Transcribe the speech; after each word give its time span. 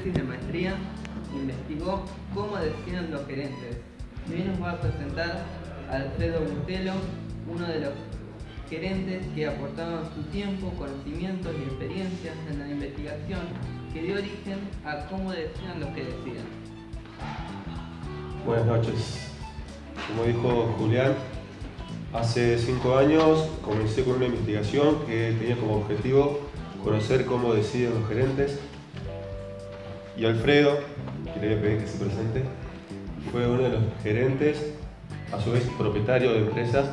de 0.00 0.22
maestría 0.22 0.74
investigó 1.34 2.02
cómo 2.34 2.56
deciden 2.56 3.10
los 3.10 3.26
gerentes. 3.26 3.76
Hoy 4.26 4.42
nos 4.42 4.62
va 4.62 4.70
a 4.70 4.80
presentar 4.80 5.44
Alfredo 5.90 6.40
Bustelo, 6.40 6.92
uno 7.46 7.66
de 7.66 7.80
los 7.80 7.90
gerentes 8.70 9.26
que 9.34 9.46
aportaban 9.46 10.04
su 10.14 10.22
tiempo, 10.30 10.72
conocimientos 10.78 11.52
y 11.58 11.62
experiencias 11.64 12.34
en 12.50 12.58
la 12.58 12.68
investigación 12.70 13.40
que 13.92 14.00
dio 14.00 14.14
origen 14.14 14.60
a 14.86 15.06
cómo 15.08 15.30
decían 15.30 15.78
los 15.78 15.90
que 15.90 16.04
deciden. 16.04 16.46
Buenas 18.46 18.64
noches. 18.64 19.30
Como 20.08 20.24
dijo 20.24 20.74
Julián, 20.78 21.12
hace 22.14 22.56
cinco 22.56 22.96
años 22.96 23.46
comencé 23.62 24.04
con 24.04 24.14
una 24.14 24.24
investigación 24.24 25.04
que 25.04 25.36
tenía 25.38 25.56
como 25.56 25.76
objetivo 25.76 26.40
conocer 26.82 27.26
cómo 27.26 27.52
deciden 27.52 28.00
los 28.00 28.08
gerentes. 28.08 28.58
Y 30.16 30.26
Alfredo, 30.26 30.78
que 31.32 31.40
le 31.40 31.48
voy 31.48 31.56
a 31.56 31.60
pedir 31.62 31.78
que 31.80 31.86
se 31.86 31.98
presente, 31.98 32.42
fue 33.30 33.46
uno 33.46 33.62
de 33.62 33.68
los 33.70 33.82
gerentes, 34.02 34.72
a 35.32 35.40
su 35.40 35.52
vez 35.52 35.64
propietario 35.78 36.32
de 36.32 36.40
empresas, 36.40 36.86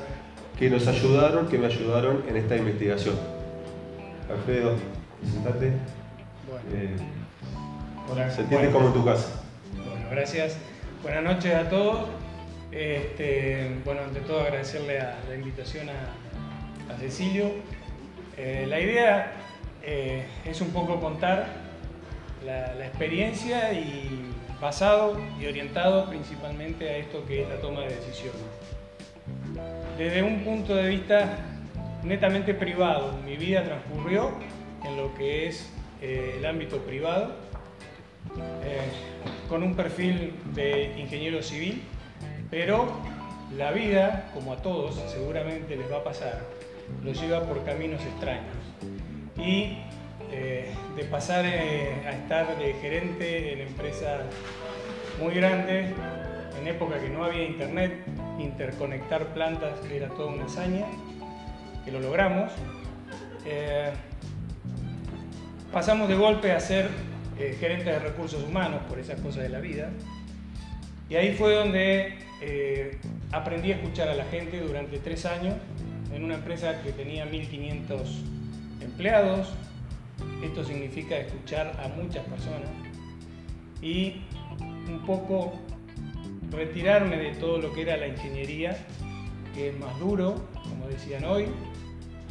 que 0.57 0.69
nos 0.69 0.87
ayudaron, 0.87 1.47
que 1.47 1.57
me 1.57 1.67
ayudaron 1.67 2.23
en 2.29 2.37
esta 2.37 2.55
investigación. 2.55 3.15
Alfredo, 4.29 4.75
presentate. 5.21 5.73
Bueno. 6.49 6.63
Eh, 6.73 8.31
se 8.31 8.41
entiende 8.41 8.71
como 8.71 8.87
en 8.87 8.93
tu 8.93 9.05
casa. 9.05 9.41
Bueno, 9.75 10.07
gracias. 10.09 10.57
Buenas 11.03 11.23
noches 11.23 11.53
a 11.53 11.69
todos. 11.69 12.07
Este, 12.71 13.71
bueno, 13.83 14.01
ante 14.01 14.19
todo 14.21 14.41
agradecerle 14.41 14.99
a 14.99 15.17
la 15.27 15.35
invitación 15.35 15.87
a, 15.89 16.93
a 16.93 16.97
Cecilio. 16.97 17.51
Eh, 18.37 18.65
la 18.67 18.79
idea 18.79 19.33
eh, 19.83 20.25
es 20.45 20.61
un 20.61 20.69
poco 20.69 20.99
contar 20.99 21.68
la, 22.45 22.73
la, 22.75 22.87
experiencia 22.87 23.73
y 23.73 24.31
basado 24.61 25.19
y 25.39 25.45
orientado 25.45 26.09
principalmente 26.09 26.89
a 26.89 26.97
esto 26.97 27.25
que 27.25 27.43
es 27.43 27.49
la 27.49 27.57
toma 27.57 27.81
de 27.81 27.95
decisiones. 27.95 28.41
Desde 29.97 30.23
un 30.23 30.43
punto 30.43 30.75
de 30.75 30.87
vista 30.87 31.37
netamente 32.03 32.53
privado, 32.53 33.13
mi 33.25 33.35
vida 33.35 33.63
transcurrió 33.63 34.31
en 34.85 34.97
lo 34.97 35.13
que 35.15 35.47
es 35.47 35.69
eh, 36.01 36.35
el 36.37 36.45
ámbito 36.45 36.77
privado, 36.77 37.33
eh, 38.63 38.79
con 39.49 39.63
un 39.63 39.75
perfil 39.75 40.33
de 40.53 40.97
ingeniero 40.97 41.41
civil, 41.41 41.83
pero 42.49 42.87
la 43.57 43.71
vida, 43.71 44.29
como 44.33 44.53
a 44.53 44.57
todos 44.57 44.95
seguramente 45.07 45.75
les 45.75 45.91
va 45.91 45.97
a 45.97 46.03
pasar, 46.03 46.41
lo 47.03 47.11
lleva 47.11 47.43
por 47.43 47.63
caminos 47.65 48.01
extraños. 48.01 48.55
Y 49.37 49.77
eh, 50.31 50.73
de 50.95 51.03
pasar 51.05 51.45
eh, 51.45 52.03
a 52.05 52.11
estar 52.11 52.57
de 52.57 52.73
gerente 52.73 53.53
en 53.53 53.67
empresas 53.67 54.21
muy 55.19 55.33
grandes, 55.33 55.91
en 56.59 56.67
época 56.67 56.99
que 56.99 57.09
no 57.09 57.23
había 57.23 57.45
internet, 57.45 57.93
interconectar 58.39 59.33
plantas 59.33 59.79
era 59.91 60.09
toda 60.09 60.27
una 60.27 60.45
hazaña, 60.45 60.85
que 61.83 61.91
lo 61.91 61.99
logramos. 61.99 62.51
Eh, 63.45 63.91
pasamos 65.71 66.09
de 66.09 66.15
golpe 66.15 66.51
a 66.51 66.59
ser 66.59 66.89
eh, 67.39 67.55
gerente 67.59 67.89
de 67.89 67.99
recursos 67.99 68.43
humanos 68.43 68.81
por 68.87 68.99
esas 68.99 69.19
cosas 69.21 69.43
de 69.43 69.49
la 69.49 69.59
vida. 69.59 69.89
Y 71.09 71.15
ahí 71.15 71.33
fue 71.33 71.55
donde 71.55 72.19
aprendí 73.31 73.71
a 73.71 73.75
escuchar 73.75 74.09
a 74.09 74.15
la 74.15 74.25
gente 74.25 74.61
durante 74.61 74.99
tres 74.99 75.25
años 75.25 75.55
en 76.13 76.23
una 76.23 76.35
empresa 76.35 76.81
que 76.83 76.91
tenía 76.91 77.25
1.500 77.25 77.99
empleados. 78.81 79.53
Esto 80.43 80.63
significa 80.63 81.17
escuchar 81.17 81.79
a 81.83 81.87
muchas 81.89 82.25
personas 82.25 82.69
y 83.81 84.21
un 84.87 85.03
poco 85.05 85.53
retirarme 86.51 87.17
de 87.17 87.31
todo 87.35 87.59
lo 87.59 87.73
que 87.73 87.83
era 87.83 87.97
la 87.97 88.07
ingeniería, 88.07 88.77
que 89.53 89.69
es 89.69 89.79
más 89.79 89.97
duro, 89.99 90.35
como 90.63 90.87
decían 90.87 91.25
hoy, 91.25 91.47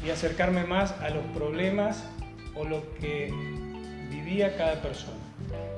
y 0.04 0.10
acercarme 0.10 0.64
más 0.64 0.92
a 1.00 1.10
los 1.10 1.24
problemas 1.26 2.04
o 2.54 2.64
lo 2.64 2.82
que 2.94 3.32
vivía 4.10 4.56
cada 4.56 4.80
persona. 4.82 5.16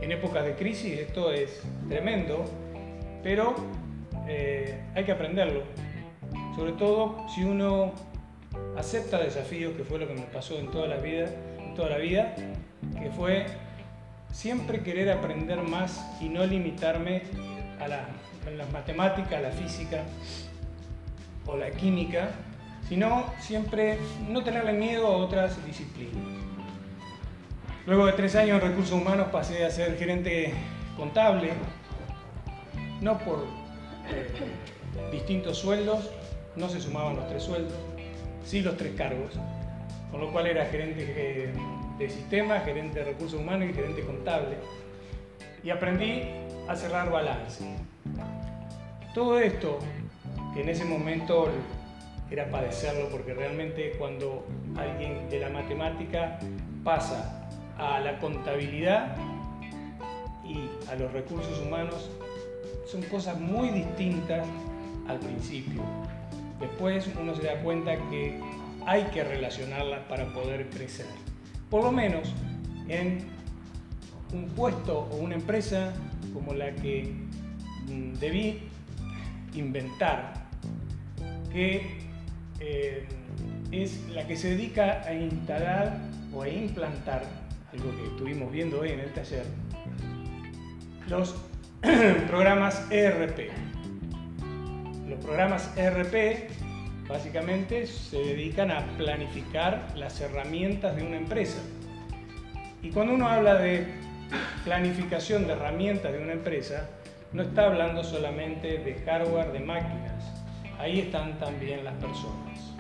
En 0.01 0.13
épocas 0.13 0.45
de 0.45 0.55
crisis 0.55 0.99
esto 0.99 1.33
es 1.33 1.63
tremendo, 1.89 2.45
pero 3.23 3.55
eh, 4.27 4.83
hay 4.95 5.05
que 5.05 5.13
aprenderlo, 5.13 5.63
sobre 6.57 6.73
todo 6.73 7.27
si 7.35 7.45
uno 7.45 7.93
acepta 8.77 9.19
desafíos, 9.19 9.75
que 9.77 9.85
fue 9.85 9.99
lo 9.99 10.09
que 10.09 10.15
me 10.15 10.23
pasó 10.23 10.59
en 10.59 10.71
toda 10.71 10.87
la 10.87 10.97
vida, 10.97 11.27
toda 11.81 11.93
la 11.93 11.99
vida 11.99 12.35
que 13.01 13.11
fue 13.11 13.47
siempre 14.31 14.83
querer 14.83 15.11
aprender 15.11 15.63
más 15.63 16.05
y 16.21 16.29
no 16.29 16.45
limitarme 16.45 17.23
a 17.81 17.89
la, 17.89 18.05
a 18.47 18.51
las 18.51 18.71
matemáticas, 18.71 19.33
a 19.33 19.41
la 19.41 19.51
física 19.51 20.03
o 21.47 21.57
la 21.57 21.71
química, 21.71 22.33
sino 22.87 23.25
siempre 23.39 23.99
no 24.29 24.45
tenerle 24.45 24.75
miedo 24.75 25.07
a 25.07 25.17
otras 25.17 25.65
disciplinas. 25.65 26.23
Luego 27.87 28.05
de 28.05 28.13
tres 28.13 28.37
años 28.37 28.63
en 28.63 28.69
recursos 28.69 28.93
humanos 28.93 29.29
pasé 29.33 29.65
a 29.65 29.71
ser 29.71 29.97
gerente 29.97 30.53
contable, 30.99 31.53
no 33.01 33.17
por 33.21 33.47
eh, 34.11 34.29
distintos 35.11 35.57
sueldos, 35.57 36.11
no 36.57 36.69
se 36.69 36.79
sumaban 36.79 37.17
los 37.17 37.27
tres 37.27 37.43
sueldos, 37.43 37.79
sí 38.45 38.61
los 38.61 38.77
tres 38.77 38.95
cargos, 38.97 39.33
con 40.11 40.21
lo 40.21 40.33
cual 40.33 40.47
era 40.47 40.67
gerente 40.67 41.53
de 41.99 42.11
sistemas, 42.11 42.65
gerente 42.65 43.01
de 43.01 43.05
recursos 43.07 43.41
humanos 43.41 43.69
y 43.71 43.75
gerente 43.75 44.03
contable. 44.03 44.57
Y 45.63 45.71
aprendí 45.71 46.23
a 46.69 46.77
cerrar 46.77 47.11
balance. 47.11 47.65
Todo 49.15 49.39
esto, 49.39 49.79
que 50.55 50.63
en 50.63 50.69
ese 50.69 50.85
momento 50.85 51.49
era 52.31 52.49
padecerlo, 52.51 53.09
porque 53.11 53.35
realmente 53.35 53.93
cuando 53.99 54.47
alguien 54.77 55.29
de 55.29 55.41
la 55.41 55.51
matemática 55.51 56.39
pasa 56.85 57.49
a 57.77 58.01
la 58.01 58.19
contabilidad 58.19 59.17
y 60.45 60.69
a 60.91 60.95
los 60.95 61.13
recursos 61.13 61.61
humanos, 61.61 62.11
son 62.87 63.03
cosas 63.03 63.39
muy 63.39 63.71
distintas 63.71 64.47
al 65.09 65.19
principio. 65.19 65.83
Después 66.59 67.09
uno 67.21 67.35
se 67.35 67.43
da 67.43 67.61
cuenta 67.63 67.97
que 68.11 68.41
hay 68.91 69.05
que 69.05 69.23
relacionarlas 69.23 70.01
para 70.09 70.27
poder 70.33 70.69
crecer. 70.69 71.07
Por 71.71 71.85
lo 71.85 71.93
menos 71.93 72.35
en 72.89 73.21
un 74.33 74.49
puesto 74.49 75.09
o 75.13 75.17
una 75.19 75.37
empresa 75.37 75.93
como 76.35 76.55
la 76.55 76.75
que 76.75 77.15
mm, 77.87 78.15
debí 78.15 78.63
inventar, 79.55 80.35
que 81.53 81.99
eh, 82.59 83.07
es 83.71 84.09
la 84.09 84.27
que 84.27 84.37
se 84.37 84.57
dedica 84.57 85.03
a 85.03 85.15
instalar 85.15 85.97
o 86.35 86.43
a 86.43 86.49
implantar, 86.49 87.23
algo 87.73 87.97
que 87.97 88.07
estuvimos 88.09 88.51
viendo 88.51 88.81
hoy 88.81 88.89
en 88.89 88.99
el 88.99 89.13
taller, 89.13 89.47
los 91.07 91.37
programas 92.27 92.91
ERP. 92.91 93.53
Los 95.09 95.25
programas 95.25 95.71
ERP 95.77 96.51
básicamente 97.11 97.87
se 97.87 98.19
dedican 98.19 98.71
a 98.71 98.87
planificar 98.97 99.89
las 99.97 100.21
herramientas 100.21 100.95
de 100.95 101.03
una 101.03 101.17
empresa. 101.17 101.59
Y 102.83 102.91
cuando 102.91 103.15
uno 103.15 103.29
habla 103.29 103.57
de 103.57 103.87
planificación 104.65 105.47
de 105.47 105.55
herramientas 105.55 106.13
de 106.13 106.23
una 106.23 106.33
empresa, 106.33 106.89
no 107.33 107.43
está 107.43 107.67
hablando 107.67 108.05
solamente 108.05 108.79
de 108.79 108.95
hardware, 109.05 109.53
de 109.53 109.61
máquinas. 109.61 110.25
Ahí 110.79 111.01
están 111.01 111.39
también 111.39 111.85
las 111.85 111.95
personas. 111.95 112.75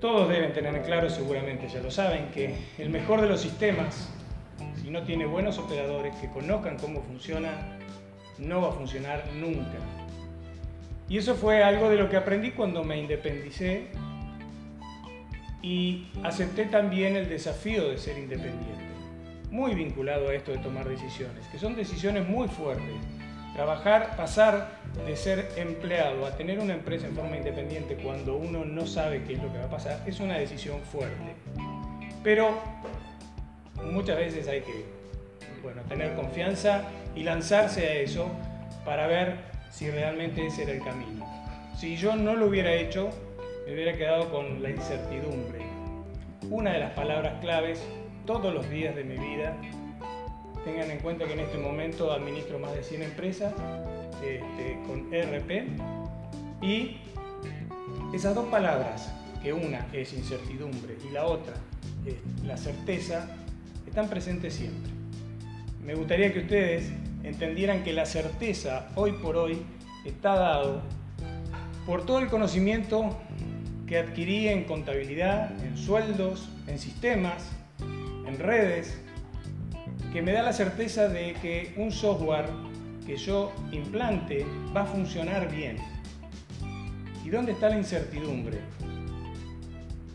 Todos 0.00 0.28
deben 0.28 0.52
tener 0.52 0.74
en 0.74 0.82
claro, 0.82 1.10
seguramente 1.10 1.68
ya 1.68 1.80
lo 1.80 1.90
saben, 1.90 2.30
que 2.30 2.56
el 2.78 2.90
mejor 2.90 3.20
de 3.20 3.28
los 3.28 3.40
sistemas, 3.40 4.08
si 4.80 4.90
no 4.90 5.02
tiene 5.02 5.26
buenos 5.26 5.58
operadores 5.58 6.14
que 6.16 6.28
conozcan 6.28 6.76
cómo 6.78 7.02
funciona, 7.02 7.50
no 8.38 8.62
va 8.62 8.68
a 8.70 8.72
funcionar 8.72 9.24
nunca. 9.34 9.78
Y 11.12 11.18
eso 11.18 11.34
fue 11.34 11.62
algo 11.62 11.90
de 11.90 11.96
lo 11.96 12.08
que 12.08 12.16
aprendí 12.16 12.52
cuando 12.52 12.82
me 12.84 12.96
independicé 12.96 13.88
y 15.60 16.06
acepté 16.24 16.64
también 16.64 17.16
el 17.16 17.28
desafío 17.28 17.90
de 17.90 17.98
ser 17.98 18.16
independiente, 18.16 18.82
muy 19.50 19.74
vinculado 19.74 20.30
a 20.30 20.34
esto 20.34 20.52
de 20.52 20.56
tomar 20.56 20.88
decisiones, 20.88 21.46
que 21.48 21.58
son 21.58 21.76
decisiones 21.76 22.26
muy 22.26 22.48
fuertes. 22.48 22.94
Trabajar, 23.54 24.16
pasar 24.16 24.78
de 25.04 25.14
ser 25.14 25.50
empleado 25.56 26.24
a 26.24 26.34
tener 26.34 26.58
una 26.58 26.72
empresa 26.72 27.06
en 27.08 27.14
forma 27.14 27.36
independiente 27.36 27.96
cuando 27.96 28.36
uno 28.36 28.64
no 28.64 28.86
sabe 28.86 29.22
qué 29.24 29.34
es 29.34 29.42
lo 29.42 29.52
que 29.52 29.58
va 29.58 29.64
a 29.64 29.70
pasar 29.70 30.02
es 30.06 30.18
una 30.18 30.38
decisión 30.38 30.80
fuerte. 30.80 31.34
Pero 32.24 32.58
muchas 33.84 34.16
veces 34.16 34.48
hay 34.48 34.62
que 34.62 34.86
bueno, 35.62 35.82
tener 35.90 36.14
confianza 36.14 36.84
y 37.14 37.22
lanzarse 37.22 37.86
a 37.86 37.94
eso 37.96 38.30
para 38.86 39.06
ver 39.06 39.51
si 39.72 39.90
realmente 39.90 40.46
ese 40.46 40.62
era 40.62 40.72
el 40.72 40.82
camino. 40.82 41.26
Si 41.76 41.96
yo 41.96 42.14
no 42.14 42.36
lo 42.36 42.46
hubiera 42.46 42.72
hecho, 42.74 43.10
me 43.66 43.74
hubiera 43.74 43.96
quedado 43.96 44.30
con 44.30 44.62
la 44.62 44.70
incertidumbre. 44.70 45.62
Una 46.50 46.72
de 46.72 46.78
las 46.78 46.92
palabras 46.92 47.40
claves 47.40 47.82
todos 48.26 48.52
los 48.52 48.68
días 48.70 48.94
de 48.94 49.04
mi 49.04 49.16
vida. 49.16 49.56
Tengan 50.64 50.90
en 50.90 50.98
cuenta 50.98 51.26
que 51.26 51.32
en 51.32 51.40
este 51.40 51.58
momento 51.58 52.12
administro 52.12 52.58
más 52.58 52.74
de 52.74 52.84
100 52.84 53.02
empresas 53.02 53.52
este, 54.22 54.78
con 54.86 55.12
ERP 55.12 55.68
y 56.62 56.98
esas 58.14 58.34
dos 58.34 58.46
palabras, 58.46 59.12
que 59.42 59.52
una 59.52 59.86
es 59.92 60.12
incertidumbre 60.12 60.96
y 61.04 61.12
la 61.12 61.24
otra 61.26 61.54
es 62.06 62.14
la 62.44 62.56
certeza, 62.56 63.28
están 63.88 64.08
presentes 64.08 64.54
siempre. 64.54 64.92
Me 65.84 65.94
gustaría 65.94 66.32
que 66.32 66.40
ustedes 66.40 66.92
entendieran 67.24 67.84
que 67.84 67.92
la 67.92 68.06
certeza 68.06 68.88
hoy 68.94 69.12
por 69.12 69.36
hoy 69.36 69.62
está 70.04 70.34
dado 70.34 70.82
por 71.86 72.04
todo 72.06 72.20
el 72.20 72.28
conocimiento 72.28 73.18
que 73.86 73.98
adquirí 73.98 74.48
en 74.48 74.64
contabilidad, 74.64 75.52
en 75.64 75.76
sueldos, 75.76 76.48
en 76.66 76.78
sistemas, 76.78 77.50
en 78.26 78.38
redes, 78.38 78.98
que 80.12 80.22
me 80.22 80.32
da 80.32 80.42
la 80.42 80.52
certeza 80.52 81.08
de 81.08 81.34
que 81.34 81.74
un 81.76 81.90
software 81.90 82.46
que 83.06 83.16
yo 83.16 83.52
implante 83.72 84.46
va 84.74 84.82
a 84.82 84.86
funcionar 84.86 85.50
bien. 85.50 85.76
¿Y 87.24 87.30
dónde 87.30 87.52
está 87.52 87.68
la 87.68 87.78
incertidumbre? 87.78 88.58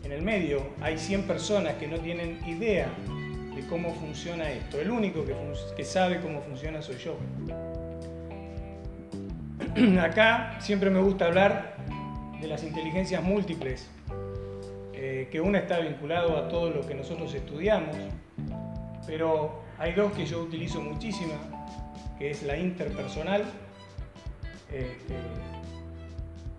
En 0.04 0.12
el 0.12 0.22
medio 0.22 0.70
hay 0.80 0.96
100 0.96 1.24
personas 1.24 1.74
que 1.74 1.86
no 1.86 1.98
tienen 1.98 2.40
idea 2.46 2.88
de 3.58 3.66
cómo 3.66 3.92
funciona 3.94 4.48
esto. 4.50 4.80
El 4.80 4.90
único 4.90 5.24
que, 5.24 5.84
sabe 5.84 6.20
cómo 6.20 6.40
funciona 6.42 6.80
soy 6.80 6.96
yo. 6.98 7.18
Acá 10.00 10.56
siempre 10.60 10.90
me 10.90 11.00
gusta 11.00 11.26
hablar 11.26 11.76
de 12.40 12.46
las 12.46 12.62
inteligencias 12.62 13.20
múltiples, 13.22 13.90
eh, 14.92 15.28
que 15.32 15.40
una 15.40 15.58
está 15.58 15.80
vinculado 15.80 16.36
a 16.36 16.48
todo 16.48 16.70
lo 16.70 16.86
que 16.86 16.94
nosotros 16.94 17.34
estudiamos, 17.34 17.96
pero 19.08 19.60
hay 19.76 19.92
dos 19.92 20.12
que 20.12 20.24
yo 20.24 20.40
utilizo 20.40 20.80
muchísimo, 20.80 21.34
que 22.16 22.30
es 22.30 22.44
la 22.44 22.56
interpersonal 22.56 23.42
este, 24.70 25.16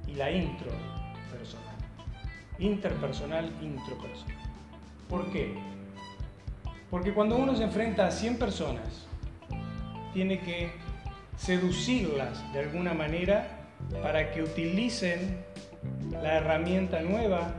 y 0.06 0.16
la 0.16 0.31
intropersonal. 0.31 1.75
Interpersonal, 2.60 3.54
intropersonal. 3.62 4.38
¿Por 5.07 5.31
qué? 5.31 5.78
Porque 6.89 7.13
cuando 7.13 7.36
uno 7.36 7.56
se 7.56 7.63
enfrenta 7.63 8.07
a 8.07 8.12
100 8.12 8.38
personas, 8.38 9.07
tiene 10.13 10.39
que 10.39 10.71
seducirlas 11.38 12.51
de 12.51 12.59
alguna 12.59 12.94
manera 12.94 13.47
para 14.01 14.31
que 14.31 14.44
utilicen 14.44 15.44
la 16.12 16.36
herramienta 16.36 17.00
nueva 17.01 17.53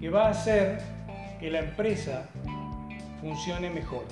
que 0.00 0.10
va 0.10 0.26
a 0.26 0.30
hacer 0.30 0.80
que 1.40 1.50
la 1.50 1.60
empresa 1.60 2.28
funcione 3.20 3.70
mejor. 3.70 4.04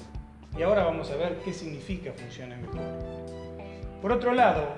Y 0.56 0.62
ahora 0.62 0.84
vamos 0.84 1.10
a 1.10 1.16
ver 1.16 1.40
qué 1.44 1.52
significa 1.52 2.12
funcione 2.12 2.56
mejor. 2.56 2.80
Por 4.00 4.12
otro 4.12 4.32
lado, 4.32 4.74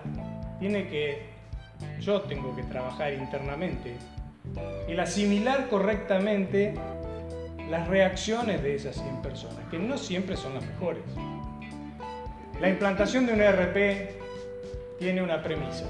tiene 0.58 0.88
que, 0.88 1.26
yo 2.00 2.22
tengo 2.22 2.54
que 2.56 2.62
trabajar 2.64 3.12
internamente, 3.14 3.94
el 4.88 4.98
asimilar 4.98 5.68
correctamente 5.68 6.74
las 7.72 7.88
reacciones 7.88 8.62
de 8.62 8.74
esas 8.74 8.96
100 8.96 9.22
personas, 9.22 9.56
que 9.70 9.78
no 9.78 9.96
siempre 9.96 10.36
son 10.36 10.52
las 10.52 10.62
mejores. 10.62 11.02
La 12.60 12.68
implantación 12.68 13.24
de 13.24 13.32
un 13.32 13.40
ERP 13.40 14.10
tiene 14.98 15.22
una 15.22 15.42
premisa. 15.42 15.86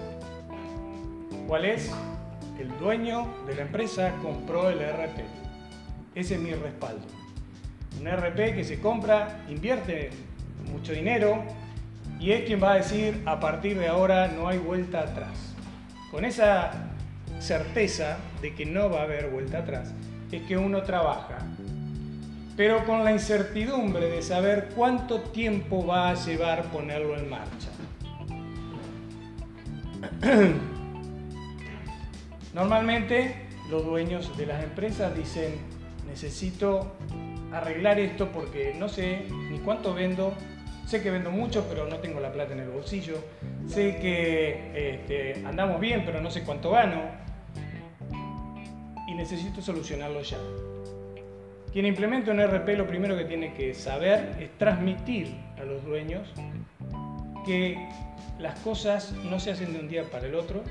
¿Cuál 1.49 1.65
es? 1.65 1.91
El 2.61 2.69
dueño 2.79 3.27
de 3.49 3.57
la 3.57 3.63
empresa 3.63 4.13
compró 4.23 4.71
el 4.71 4.81
ERP. 4.81 5.25
Ese 6.15 6.37
es 6.37 6.41
mi 6.41 6.55
respaldo. 6.55 7.05
Un 7.99 8.07
ERP 8.07 8.55
que 8.55 8.63
se 8.63 8.79
compra, 8.79 9.43
invierte 9.49 10.11
mucho 10.71 10.93
dinero 10.93 11.43
y 12.21 12.31
es 12.31 12.45
quien 12.45 12.63
va 12.63 12.75
a 12.75 12.77
decir 12.77 13.21
a 13.27 13.41
partir 13.41 13.77
de 13.77 13.89
ahora 13.89 14.29
no 14.29 14.47
hay 14.47 14.59
vuelta 14.59 15.01
atrás. 15.01 15.53
Con 16.13 16.25
esa 16.25 16.71
certeza 17.41 18.19
de 18.41 18.55
que 18.55 18.67
no 18.67 18.89
va 18.89 19.01
a 19.01 19.03
haber 19.03 19.31
vuelta 19.31 19.59
atrás, 19.59 19.93
es 20.31 20.43
que 20.43 20.57
uno 20.57 20.83
trabaja 20.83 21.39
pero 22.57 22.85
con 22.85 23.05
la 23.05 23.13
incertidumbre 23.13 24.09
de 24.09 24.23
saber 24.23 24.71
cuánto 24.75 25.21
tiempo 25.21 25.87
va 25.87 26.11
a 26.11 26.15
llevar 26.15 26.65
ponerlo 26.71 27.17
en 27.17 27.31
marcha. 27.31 27.69
Normalmente 32.55 33.47
los 33.71 33.85
dueños 33.85 34.37
de 34.37 34.47
las 34.47 34.63
empresas 34.63 35.17
dicen, 35.17 35.55
necesito 36.07 36.93
arreglar 37.53 37.99
esto 37.99 38.31
porque 38.31 38.75
no 38.79 38.89
sé 38.89 39.27
ni 39.51 39.59
cuánto 39.59 39.95
vendo, 39.95 40.35
sé 40.87 41.03
que 41.03 41.11
vendo 41.11 41.31
mucho 41.31 41.67
pero 41.69 41.87
no 41.87 41.97
tengo 41.97 42.21
la 42.21 42.33
plata 42.33 42.53
en 42.53 42.61
el 42.61 42.69
bolsillo, 42.69 43.17
sé 43.67 43.97
que 43.97 44.95
este, 44.95 45.47
andamos 45.47 45.81
bien 45.81 46.03
pero 46.05 46.21
no 46.21 46.31
sé 46.31 46.43
cuánto 46.43 46.71
gano 46.71 47.01
y 49.09 49.15
necesito 49.15 49.63
solucionarlo 49.63 50.21
ya. 50.23 50.39
Quien 51.73 51.87
implementa 51.87 52.31
un 52.31 52.41
RP 52.41 52.77
lo 52.77 52.87
primero 52.87 53.17
que 53.17 53.25
tiene 53.25 53.55
que 53.55 53.73
saber 53.73 54.37
es 54.39 54.51
transmitir 54.59 55.35
a 55.59 55.65
los 55.65 55.83
dueños 55.85 56.29
que 57.47 57.89
las 58.39 58.59
cosas 58.61 59.13
no 59.25 59.41
se 59.41 59.53
hacen 59.53 59.73
de 59.73 59.81
un 59.81 59.89
día 59.89 60.05
para 60.05 60.27
el 60.27 60.35
otro, 60.35 60.63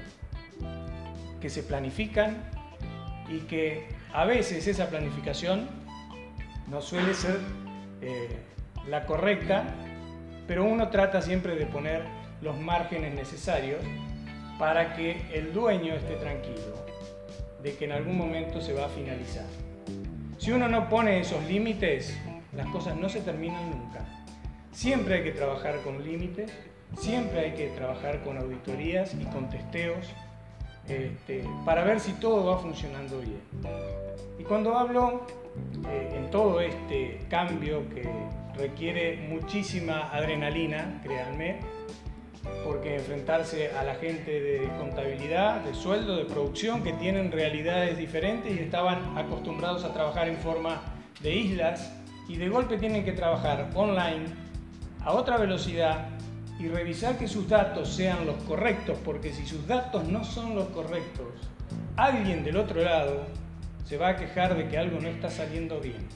que 1.42 1.50
se 1.50 1.64
planifican 1.64 2.38
y 3.30 3.40
que 3.40 3.88
a 4.14 4.26
veces 4.26 4.68
esa 4.68 4.90
planificación 4.90 5.68
no 6.70 6.82
suele 6.82 7.16
ser 7.16 7.40
eh, 8.02 8.30
la 8.88 9.06
correcta, 9.06 9.64
pero 10.48 10.66
uno 10.66 10.90
trata 10.90 11.22
siempre 11.24 11.56
de 11.56 11.66
poner 11.66 12.04
los 12.44 12.60
márgenes 12.60 13.16
necesarios 13.16 13.82
para 14.60 14.94
que 14.96 15.22
el 15.34 15.52
dueño 15.52 15.96
esté 15.96 16.16
tranquilo 16.16 16.86
de 17.64 17.76
que 17.76 17.86
en 17.86 17.92
algún 17.92 18.18
momento 18.18 18.62
se 18.62 18.74
va 18.74 18.86
a 18.86 18.90
finalizar. 18.90 19.46
Si 20.42 20.52
uno 20.52 20.68
no 20.68 20.90
pone 20.90 21.20
esos 21.20 21.44
límites, 21.44 22.18
las 22.54 22.66
cosas 22.70 22.98
no 22.98 23.08
se 23.10 23.22
terminan 23.22 23.70
nunca. 23.70 24.00
Siempre 24.72 25.18
hay 25.18 25.24
que 25.24 25.34
trabajar 25.34 25.84
con 25.84 26.04
límites, 26.04 26.52
siempre 26.98 27.42
hay 27.42 27.52
que 27.52 27.68
trabajar 27.68 28.24
con 28.24 28.40
auditorías 28.40 29.14
y 29.14 29.24
con 29.26 29.52
testeos 29.52 30.12
este, 30.88 31.44
para 31.64 31.84
ver 31.84 32.00
si 32.00 32.14
todo 32.14 32.44
va 32.44 32.58
funcionando 32.58 33.20
bien. 33.20 33.40
Y 34.40 34.44
cuando 34.44 34.76
hablo 34.76 35.28
eh, 35.88 36.16
en 36.18 36.32
todo 36.32 36.60
este 36.60 37.20
cambio 37.30 37.88
que 37.90 38.10
requiere 38.56 39.18
muchísima 39.30 40.10
adrenalina, 40.12 41.02
créanme, 41.04 41.60
porque 42.64 42.96
enfrentarse 42.96 43.72
a 43.72 43.84
la 43.84 43.96
gente 43.96 44.32
de 44.42 44.70
contabilidad, 44.80 45.62
de 45.62 45.74
sueldo, 45.74 46.16
de 46.16 46.26
producción, 46.26 46.84
que 46.84 46.94
tienen 46.94 47.32
realidades 47.32 47.98
diferentes 47.98 48.56
y 48.56 48.60
estaban 48.60 49.18
acostumbrados 49.18 49.84
a 49.84 49.94
trabajar 49.94 50.28
en 50.28 50.38
forma 50.38 50.82
de 51.22 51.36
islas 51.36 51.92
y 52.28 52.38
de 52.38 52.50
golpe 52.50 52.78
tienen 52.78 53.04
que 53.04 53.12
trabajar 53.12 53.70
online 53.76 54.26
a 55.04 55.14
otra 55.14 55.38
velocidad 55.38 56.10
y 56.60 56.68
revisar 56.68 57.18
que 57.18 57.28
sus 57.28 57.50
datos 57.50 57.90
sean 57.90 58.26
los 58.26 58.36
correctos, 58.44 58.98
porque 59.04 59.34
si 59.34 59.46
sus 59.46 59.68
datos 59.68 60.08
no 60.08 60.24
son 60.24 60.56
los 60.56 60.68
correctos, 60.70 61.28
alguien 61.96 62.44
del 62.44 62.58
otro 62.58 62.84
lado 62.84 63.26
se 63.86 63.98
va 63.98 64.10
a 64.10 64.16
quejar 64.16 64.56
de 64.56 64.68
que 64.68 64.78
algo 64.78 65.00
no 65.00 65.08
está 65.08 65.30
saliendo 65.30 65.80
bien. 65.80 66.08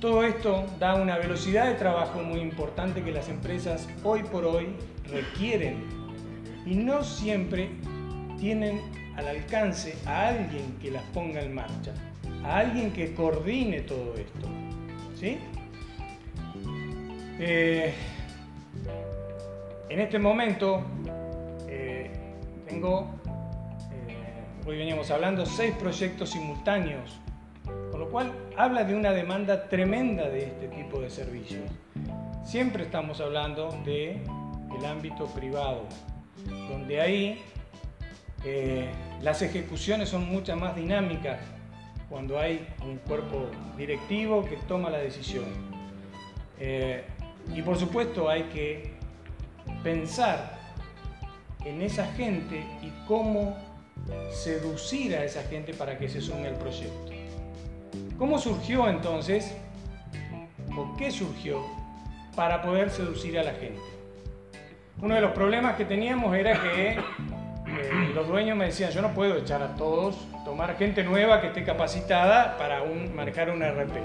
Todo 0.00 0.22
esto 0.22 0.64
da 0.78 0.94
una 0.94 1.18
velocidad 1.18 1.66
de 1.66 1.74
trabajo 1.74 2.22
muy 2.22 2.38
importante 2.38 3.02
que 3.02 3.10
las 3.10 3.28
empresas 3.28 3.88
hoy 4.04 4.22
por 4.22 4.44
hoy 4.44 4.68
requieren 5.10 5.84
y 6.64 6.76
no 6.76 7.02
siempre 7.02 7.70
tienen 8.38 8.80
al 9.16 9.26
alcance 9.26 9.98
a 10.06 10.28
alguien 10.28 10.78
que 10.80 10.92
las 10.92 11.02
ponga 11.12 11.40
en 11.40 11.52
marcha, 11.52 11.92
a 12.44 12.58
alguien 12.58 12.92
que 12.92 13.12
coordine 13.12 13.80
todo 13.80 14.14
esto. 14.14 14.48
¿sí? 15.16 15.38
Eh, 17.40 17.92
en 19.88 20.00
este 20.00 20.20
momento 20.20 20.80
eh, 21.66 22.12
tengo, 22.68 23.08
eh, 24.06 24.64
hoy 24.64 24.78
veníamos 24.78 25.10
hablando, 25.10 25.44
seis 25.44 25.74
proyectos 25.74 26.30
simultáneos 26.30 27.18
con 27.90 27.98
lo 27.98 28.08
cual 28.10 28.32
habla 28.58 28.82
de 28.82 28.96
una 28.96 29.12
demanda 29.12 29.68
tremenda 29.68 30.28
de 30.28 30.46
este 30.46 30.66
tipo 30.66 31.00
de 31.00 31.08
servicios. 31.10 31.62
Siempre 32.44 32.82
estamos 32.82 33.20
hablando 33.20 33.70
del 33.84 34.20
el 34.76 34.84
ámbito 34.84 35.26
privado, 35.26 35.84
donde 36.68 37.00
ahí 37.00 37.40
eh, 38.44 38.90
las 39.22 39.42
ejecuciones 39.42 40.08
son 40.08 40.28
muchas 40.28 40.58
más 40.58 40.74
dinámicas 40.74 41.38
cuando 42.10 42.36
hay 42.36 42.66
un 42.84 42.96
cuerpo 42.96 43.48
directivo 43.76 44.44
que 44.44 44.56
toma 44.66 44.90
la 44.90 44.98
decisión. 44.98 45.44
Eh, 46.58 47.04
y 47.54 47.62
por 47.62 47.78
supuesto 47.78 48.28
hay 48.28 48.42
que 48.44 48.94
pensar 49.84 50.58
en 51.64 51.80
esa 51.80 52.06
gente 52.14 52.66
y 52.82 52.90
cómo 53.06 53.56
seducir 54.32 55.14
a 55.14 55.22
esa 55.22 55.44
gente 55.44 55.74
para 55.74 55.96
que 55.96 56.08
se 56.08 56.20
sume 56.20 56.48
al 56.48 56.56
proyecto. 56.56 57.17
¿Cómo 58.18 58.38
surgió 58.38 58.88
entonces 58.88 59.54
tiempo 60.78 60.96
que 60.96 61.10
surgió 61.10 61.64
para 62.36 62.62
poder 62.62 62.90
seducir 62.90 63.38
a 63.38 63.42
la 63.42 63.52
gente. 63.52 63.80
Uno 65.00 65.14
de 65.14 65.20
los 65.20 65.32
problemas 65.32 65.76
que 65.76 65.84
teníamos 65.84 66.34
era 66.34 66.60
que 66.60 66.90
eh, 66.90 68.12
los 68.14 68.28
dueños 68.28 68.56
me 68.56 68.66
decían, 68.66 68.90
yo 68.90 69.02
no 69.02 69.12
puedo 69.14 69.36
echar 69.36 69.62
a 69.62 69.74
todos, 69.74 70.16
tomar 70.44 70.76
gente 70.76 71.02
nueva 71.04 71.40
que 71.40 71.48
esté 71.48 71.64
capacitada 71.64 72.56
para 72.58 72.82
manejar 73.14 73.50
un 73.50 73.62
RP. 73.62 73.96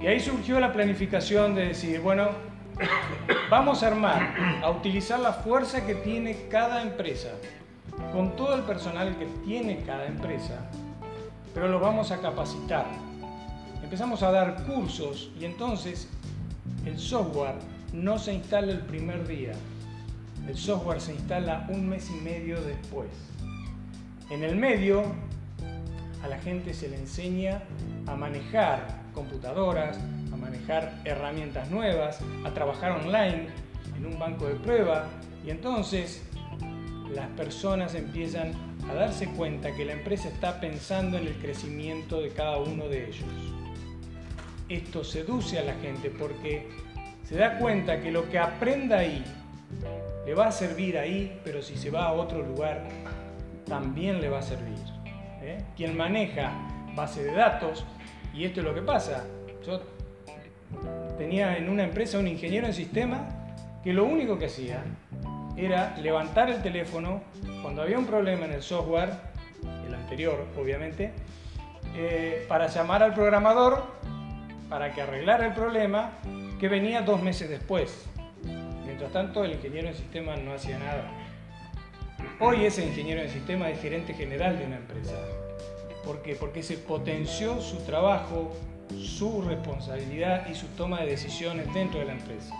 Y 0.00 0.06
ahí 0.06 0.20
surgió 0.20 0.60
la 0.60 0.72
planificación 0.72 1.54
de 1.54 1.68
decir, 1.68 2.00
bueno, 2.00 2.28
vamos 3.50 3.82
a 3.82 3.88
armar, 3.88 4.34
a 4.62 4.70
utilizar 4.70 5.18
la 5.20 5.32
fuerza 5.32 5.86
que 5.86 5.94
tiene 5.94 6.48
cada 6.50 6.82
empresa, 6.82 7.30
con 8.12 8.36
todo 8.36 8.54
el 8.54 8.62
personal 8.62 9.16
que 9.16 9.26
tiene 9.44 9.78
cada 9.86 10.06
empresa, 10.06 10.68
pero 11.54 11.68
lo 11.68 11.80
vamos 11.80 12.10
a 12.10 12.20
capacitar. 12.20 13.05
Empezamos 13.86 14.24
a 14.24 14.32
dar 14.32 14.64
cursos 14.64 15.30
y 15.38 15.44
entonces 15.44 16.08
el 16.84 16.98
software 16.98 17.54
no 17.92 18.18
se 18.18 18.34
instala 18.34 18.72
el 18.72 18.80
primer 18.80 19.28
día, 19.28 19.52
el 20.48 20.56
software 20.56 21.00
se 21.00 21.14
instala 21.14 21.68
un 21.68 21.88
mes 21.88 22.10
y 22.10 22.14
medio 22.14 22.60
después. 22.62 23.06
En 24.28 24.42
el 24.42 24.56
medio, 24.56 25.04
a 26.20 26.26
la 26.26 26.36
gente 26.40 26.74
se 26.74 26.88
le 26.88 26.96
enseña 26.96 27.62
a 28.08 28.16
manejar 28.16 28.88
computadoras, 29.14 30.00
a 30.32 30.36
manejar 30.36 31.00
herramientas 31.04 31.70
nuevas, 31.70 32.18
a 32.44 32.50
trabajar 32.50 32.90
online 32.90 33.46
en 33.96 34.04
un 34.04 34.18
banco 34.18 34.48
de 34.48 34.56
prueba 34.56 35.04
y 35.46 35.50
entonces 35.50 36.24
las 37.14 37.28
personas 37.36 37.94
empiezan 37.94 38.50
a 38.90 38.94
darse 38.94 39.28
cuenta 39.28 39.72
que 39.76 39.84
la 39.84 39.92
empresa 39.92 40.28
está 40.28 40.58
pensando 40.58 41.18
en 41.18 41.28
el 41.28 41.34
crecimiento 41.34 42.20
de 42.20 42.30
cada 42.30 42.58
uno 42.58 42.88
de 42.88 43.10
ellos. 43.10 43.24
Esto 44.68 45.04
seduce 45.04 45.58
a 45.58 45.62
la 45.62 45.74
gente 45.74 46.10
porque 46.10 46.68
se 47.22 47.36
da 47.36 47.58
cuenta 47.58 48.00
que 48.00 48.10
lo 48.10 48.28
que 48.28 48.38
aprenda 48.38 48.98
ahí 48.98 49.24
le 50.24 50.34
va 50.34 50.48
a 50.48 50.52
servir 50.52 50.98
ahí, 50.98 51.40
pero 51.44 51.62
si 51.62 51.76
se 51.76 51.90
va 51.90 52.06
a 52.06 52.12
otro 52.12 52.42
lugar, 52.42 52.84
también 53.66 54.20
le 54.20 54.28
va 54.28 54.40
a 54.40 54.42
servir. 54.42 54.78
¿eh? 55.40 55.58
Quien 55.76 55.96
maneja 55.96 56.52
base 56.96 57.22
de 57.22 57.32
datos, 57.32 57.84
y 58.34 58.44
esto 58.44 58.60
es 58.60 58.66
lo 58.66 58.74
que 58.74 58.82
pasa, 58.82 59.24
yo 59.64 59.82
tenía 61.16 61.56
en 61.56 61.68
una 61.68 61.84
empresa 61.84 62.18
un 62.18 62.26
ingeniero 62.26 62.66
en 62.66 62.74
sistema 62.74 63.28
que 63.84 63.92
lo 63.92 64.04
único 64.04 64.36
que 64.36 64.46
hacía 64.46 64.82
era 65.56 65.96
levantar 65.98 66.50
el 66.50 66.60
teléfono 66.60 67.22
cuando 67.62 67.82
había 67.82 67.98
un 67.98 68.06
problema 68.06 68.46
en 68.46 68.52
el 68.52 68.62
software, 68.62 69.10
el 69.86 69.94
anterior 69.94 70.44
obviamente, 70.58 71.12
eh, 71.94 72.44
para 72.48 72.66
llamar 72.66 73.02
al 73.02 73.14
programador 73.14 73.84
para 74.68 74.92
que 74.92 75.02
arreglara 75.02 75.46
el 75.46 75.52
problema 75.52 76.12
que 76.58 76.68
venía 76.68 77.02
dos 77.02 77.22
meses 77.22 77.48
después. 77.48 78.06
Mientras 78.84 79.12
tanto, 79.12 79.44
el 79.44 79.52
ingeniero 79.52 79.88
en 79.88 79.94
sistema 79.94 80.36
no 80.36 80.52
hacía 80.52 80.78
nada. 80.78 81.10
Hoy 82.40 82.64
ese 82.64 82.84
ingeniero 82.84 83.20
en 83.20 83.30
sistema 83.30 83.70
es 83.70 83.80
gerente 83.80 84.14
general 84.14 84.58
de 84.58 84.66
una 84.66 84.76
empresa. 84.76 85.14
¿Por 86.04 86.22
qué? 86.22 86.34
Porque 86.34 86.62
se 86.62 86.78
potenció 86.78 87.60
su 87.60 87.78
trabajo, 87.84 88.54
su 88.96 89.42
responsabilidad 89.42 90.48
y 90.48 90.54
su 90.54 90.66
toma 90.68 91.00
de 91.00 91.06
decisiones 91.06 91.72
dentro 91.74 92.00
de 92.00 92.06
la 92.06 92.12
empresa. 92.12 92.54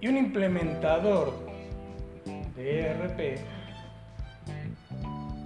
Y 0.00 0.08
un 0.08 0.16
implementador 0.16 1.32
de 2.56 2.80
ERP 2.80 3.38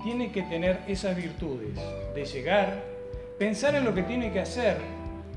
tiene 0.02 0.30
que 0.33 0.42
tener 0.42 0.80
esas 0.87 1.16
virtudes 1.16 1.78
de 2.14 2.25
llegar, 2.25 2.95
pensar 3.38 3.74
en 3.74 3.84
lo 3.84 3.94
que 3.94 4.02
tiene 4.02 4.32
que 4.32 4.40
hacer 4.40 4.78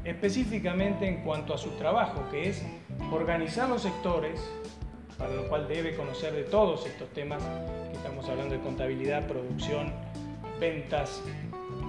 específicamente 0.05 1.07
en 1.07 1.17
cuanto 1.17 1.53
a 1.53 1.57
su 1.57 1.71
trabajo, 1.71 2.25
que 2.31 2.49
es 2.49 2.63
organizar 3.11 3.67
los 3.67 3.81
sectores, 3.81 4.39
para 5.17 5.33
lo 5.33 5.49
cual 5.49 5.67
debe 5.67 5.95
conocer 5.95 6.33
de 6.33 6.43
todos 6.43 6.85
estos 6.85 7.09
temas 7.09 7.43
que 7.91 7.97
estamos 7.97 8.27
hablando 8.29 8.55
de 8.55 8.61
contabilidad, 8.61 9.27
producción, 9.27 9.91
ventas, 10.59 11.21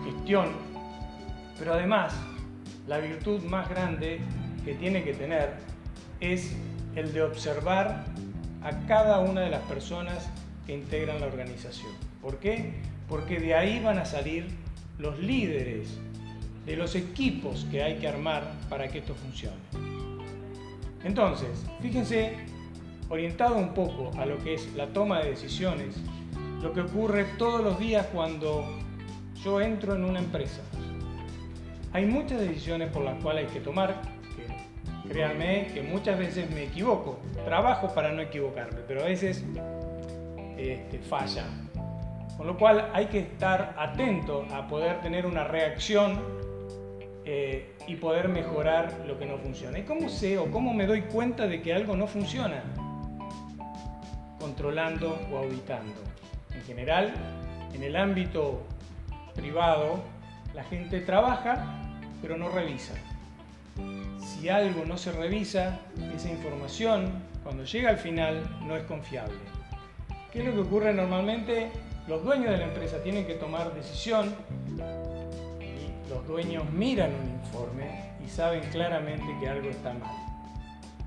gestión, 0.04 0.48
pero 1.58 1.74
además 1.74 2.12
la 2.88 2.98
virtud 2.98 3.42
más 3.44 3.68
grande 3.68 4.20
que 4.64 4.74
tiene 4.74 5.04
que 5.04 5.14
tener 5.14 5.54
es 6.18 6.52
el 6.96 7.12
de 7.12 7.22
observar 7.22 8.04
a 8.62 8.86
cada 8.86 9.20
una 9.20 9.42
de 9.42 9.50
las 9.50 9.62
personas 9.62 10.28
que 10.66 10.74
integran 10.74 11.20
la 11.20 11.26
organización. 11.26 11.92
¿Por 12.20 12.38
qué? 12.38 12.74
Porque 13.08 13.38
de 13.38 13.54
ahí 13.54 13.80
van 13.80 13.98
a 13.98 14.04
salir 14.04 14.48
los 15.00 15.18
líderes 15.18 15.98
de 16.66 16.76
los 16.76 16.94
equipos 16.94 17.66
que 17.70 17.82
hay 17.82 17.96
que 17.96 18.06
armar 18.06 18.44
para 18.68 18.88
que 18.88 18.98
esto 18.98 19.14
funcione. 19.14 19.56
Entonces, 21.02 21.64
fíjense, 21.80 22.34
orientado 23.08 23.56
un 23.56 23.72
poco 23.72 24.10
a 24.18 24.26
lo 24.26 24.38
que 24.38 24.54
es 24.54 24.72
la 24.74 24.86
toma 24.88 25.20
de 25.20 25.30
decisiones, 25.30 25.96
lo 26.62 26.72
que 26.72 26.82
ocurre 26.82 27.24
todos 27.38 27.62
los 27.62 27.78
días 27.78 28.06
cuando 28.12 28.64
yo 29.42 29.60
entro 29.60 29.94
en 29.94 30.04
una 30.04 30.18
empresa. 30.18 30.60
Hay 31.92 32.04
muchas 32.06 32.40
decisiones 32.40 32.90
por 32.92 33.02
las 33.02 33.20
cuales 33.22 33.46
hay 33.46 33.54
que 33.54 33.60
tomar, 33.60 34.02
que 34.36 35.08
créanme 35.08 35.68
que 35.72 35.82
muchas 35.82 36.18
veces 36.18 36.50
me 36.50 36.64
equivoco. 36.64 37.18
Trabajo 37.44 37.92
para 37.94 38.12
no 38.12 38.20
equivocarme, 38.20 38.80
pero 38.86 39.00
a 39.00 39.06
veces 39.06 39.44
este, 40.56 40.98
falla. 40.98 41.46
Con 42.40 42.46
lo 42.46 42.56
cual 42.56 42.88
hay 42.94 43.08
que 43.08 43.18
estar 43.18 43.74
atento 43.76 44.46
a 44.50 44.66
poder 44.66 45.02
tener 45.02 45.26
una 45.26 45.44
reacción 45.44 46.18
eh, 47.26 47.76
y 47.86 47.96
poder 47.96 48.28
mejorar 48.28 49.04
lo 49.06 49.18
que 49.18 49.26
no 49.26 49.36
funciona. 49.36 49.78
¿Y 49.78 49.82
cómo 49.82 50.08
sé 50.08 50.38
o 50.38 50.50
cómo 50.50 50.72
me 50.72 50.86
doy 50.86 51.02
cuenta 51.02 51.46
de 51.46 51.60
que 51.60 51.74
algo 51.74 51.94
no 51.96 52.06
funciona? 52.06 52.62
Controlando 54.38 55.20
o 55.30 55.36
auditando. 55.36 56.00
En 56.54 56.62
general, 56.62 57.12
en 57.74 57.82
el 57.82 57.94
ámbito 57.94 58.62
privado, 59.34 60.02
la 60.54 60.64
gente 60.64 61.00
trabaja 61.00 61.76
pero 62.22 62.38
no 62.38 62.48
revisa. 62.48 62.94
Si 64.18 64.48
algo 64.48 64.86
no 64.86 64.96
se 64.96 65.12
revisa, 65.12 65.78
esa 66.16 66.30
información, 66.30 67.22
cuando 67.44 67.64
llega 67.64 67.90
al 67.90 67.98
final, 67.98 68.42
no 68.66 68.78
es 68.78 68.84
confiable. 68.84 69.36
¿Qué 70.32 70.38
es 70.38 70.46
lo 70.46 70.54
que 70.54 70.60
ocurre 70.60 70.94
normalmente? 70.94 71.70
Los 72.10 72.24
dueños 72.24 72.50
de 72.50 72.58
la 72.58 72.64
empresa 72.64 73.00
tienen 73.04 73.24
que 73.24 73.34
tomar 73.34 73.72
decisión 73.72 74.34
los 76.08 76.26
dueños 76.26 76.68
miran 76.72 77.12
un 77.14 77.30
informe 77.30 78.10
y 78.26 78.28
saben 78.28 78.62
claramente 78.72 79.26
que 79.38 79.48
algo 79.48 79.70
está 79.70 79.92
mal. 79.92 80.10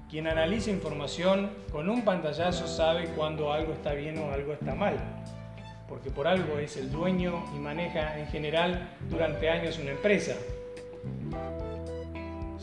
Quien 0.10 0.27
analiza 0.27 0.72
información 0.72 1.51
con 1.74 1.89
un 1.89 2.05
pantallazo 2.05 2.67
sabe 2.67 3.07
cuando 3.17 3.51
algo 3.51 3.74
está 3.74 3.91
bien 3.91 4.17
o 4.17 4.31
algo 4.31 4.53
está 4.53 4.75
mal, 4.75 4.95
porque 5.89 6.10
por 6.10 6.25
algo 6.25 6.57
es 6.57 6.77
el 6.77 6.89
dueño 6.89 7.43
y 7.53 7.60
maneja 7.60 8.17
en 8.17 8.27
general 8.27 8.88
durante 9.10 9.50
años 9.50 9.79
una 9.79 9.91
empresa. 9.91 10.36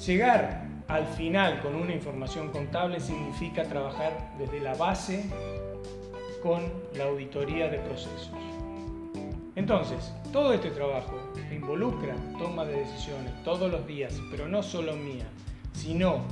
Llegar 0.06 0.64
al 0.88 1.06
final 1.08 1.60
con 1.60 1.74
una 1.74 1.92
información 1.92 2.48
contable 2.48 3.00
significa 3.00 3.64
trabajar 3.64 4.32
desde 4.38 4.60
la 4.60 4.72
base 4.72 5.26
con 6.42 6.62
la 6.96 7.04
auditoría 7.04 7.68
de 7.68 7.78
procesos. 7.78 8.30
Entonces, 9.56 10.12
todo 10.32 10.52
este 10.52 10.70
trabajo 10.70 11.32
involucra 11.52 12.14
toma 12.38 12.64
de 12.64 12.80
decisiones 12.80 13.32
todos 13.44 13.70
los 13.70 13.86
días, 13.86 14.20
pero 14.30 14.48
no 14.48 14.62
solo 14.62 14.96
mía, 14.96 15.26
sino 15.72 16.24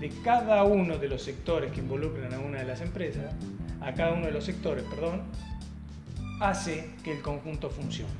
de 0.00 0.10
cada 0.22 0.62
uno 0.64 0.98
de 0.98 1.08
los 1.08 1.22
sectores 1.22 1.72
que 1.72 1.80
involucran 1.80 2.32
a 2.34 2.38
una 2.38 2.58
de 2.58 2.64
las 2.64 2.80
empresas, 2.80 3.34
a 3.80 3.92
cada 3.94 4.12
uno 4.12 4.26
de 4.26 4.32
los 4.32 4.44
sectores, 4.44 4.84
perdón, 4.84 5.22
hace 6.40 6.90
que 7.02 7.12
el 7.12 7.22
conjunto 7.22 7.70
funcione. 7.70 8.12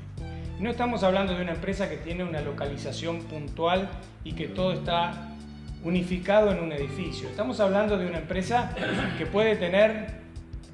no 0.59 0.71
estamos 0.71 1.03
hablando 1.03 1.35
de 1.35 1.43
una 1.43 1.53
empresa 1.53 1.87
que 1.87 1.97
tiene 1.97 2.23
una 2.23 2.41
localización 2.41 3.21
puntual 3.21 3.89
y 4.23 4.33
que 4.33 4.47
todo 4.47 4.73
está 4.73 5.35
unificado 5.83 6.51
en 6.51 6.59
un 6.59 6.71
edificio. 6.71 7.29
Estamos 7.29 7.59
hablando 7.59 7.97
de 7.97 8.07
una 8.07 8.17
empresa 8.17 8.73
que 9.17 9.27
puede 9.27 9.55
tener 9.55 10.26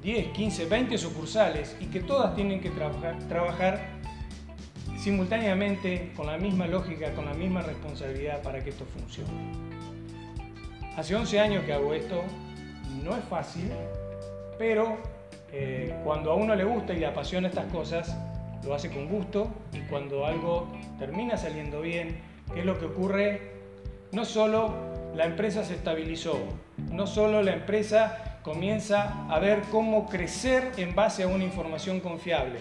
10, 0.04 0.32
15, 0.32 0.66
20 0.66 0.98
sucursales 0.98 1.74
y 1.80 1.86
que 1.86 2.00
todas 2.00 2.34
tienen 2.34 2.60
que 2.60 2.70
trabajar, 2.70 3.80
simultáneamente 4.98 6.12
con 6.14 6.26
la 6.26 6.36
misma 6.36 6.66
lógica, 6.66 7.14
con 7.14 7.24
la 7.24 7.32
misma 7.32 7.62
responsabilidad 7.62 8.42
para 8.42 8.62
que 8.62 8.68
esto 8.68 8.84
funcione. 8.84 9.30
Hace 10.94 11.16
11 11.16 11.40
años 11.40 11.64
que 11.64 11.72
hago 11.72 11.94
esto, 11.94 12.22
no 13.02 13.16
es 13.16 13.24
fácil, 13.24 13.70
pero 14.58 14.98
eh, 15.52 15.94
cuando 16.04 16.32
a 16.32 16.34
uno 16.34 16.54
le 16.54 16.64
gusta 16.64 16.92
y 16.92 16.98
le 16.98 17.06
apasiona 17.06 17.48
estas 17.48 17.72
cosas, 17.72 18.14
lo 18.62 18.74
hace 18.74 18.90
con 18.90 19.08
gusto 19.08 19.48
y 19.72 19.80
cuando 19.88 20.26
algo 20.26 20.68
termina 20.98 21.38
saliendo 21.38 21.80
bien, 21.80 22.20
¿qué 22.52 22.60
es 22.60 22.66
lo 22.66 22.78
que 22.78 22.84
ocurre? 22.84 23.52
No 24.12 24.26
solo 24.26 24.74
la 25.14 25.24
empresa 25.24 25.64
se 25.64 25.74
estabilizó, 25.74 26.38
no 26.90 27.06
solo 27.06 27.42
la 27.42 27.54
empresa 27.54 28.33
comienza 28.44 29.26
a 29.28 29.38
ver 29.38 29.62
cómo 29.70 30.06
crecer 30.06 30.72
en 30.76 30.94
base 30.94 31.22
a 31.22 31.28
una 31.28 31.44
información 31.44 32.00
confiable, 32.00 32.58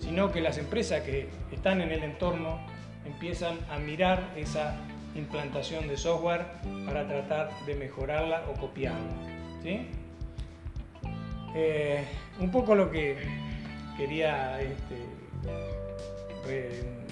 sino 0.00 0.32
que 0.32 0.40
las 0.40 0.58
empresas 0.58 1.02
que 1.02 1.28
están 1.52 1.80
en 1.80 1.92
el 1.92 2.02
entorno 2.02 2.58
empiezan 3.06 3.56
a 3.70 3.78
mirar 3.78 4.32
esa 4.36 4.76
implantación 5.14 5.86
de 5.86 5.96
software 5.96 6.44
para 6.84 7.06
tratar 7.06 7.50
de 7.64 7.76
mejorarla 7.76 8.44
o 8.50 8.58
copiarla. 8.58 8.98
¿sí? 9.62 9.86
Eh, 11.54 12.04
un 12.40 12.50
poco 12.50 12.74
lo 12.74 12.90
que 12.90 13.16
quería 13.96 14.60
este, 14.60 14.96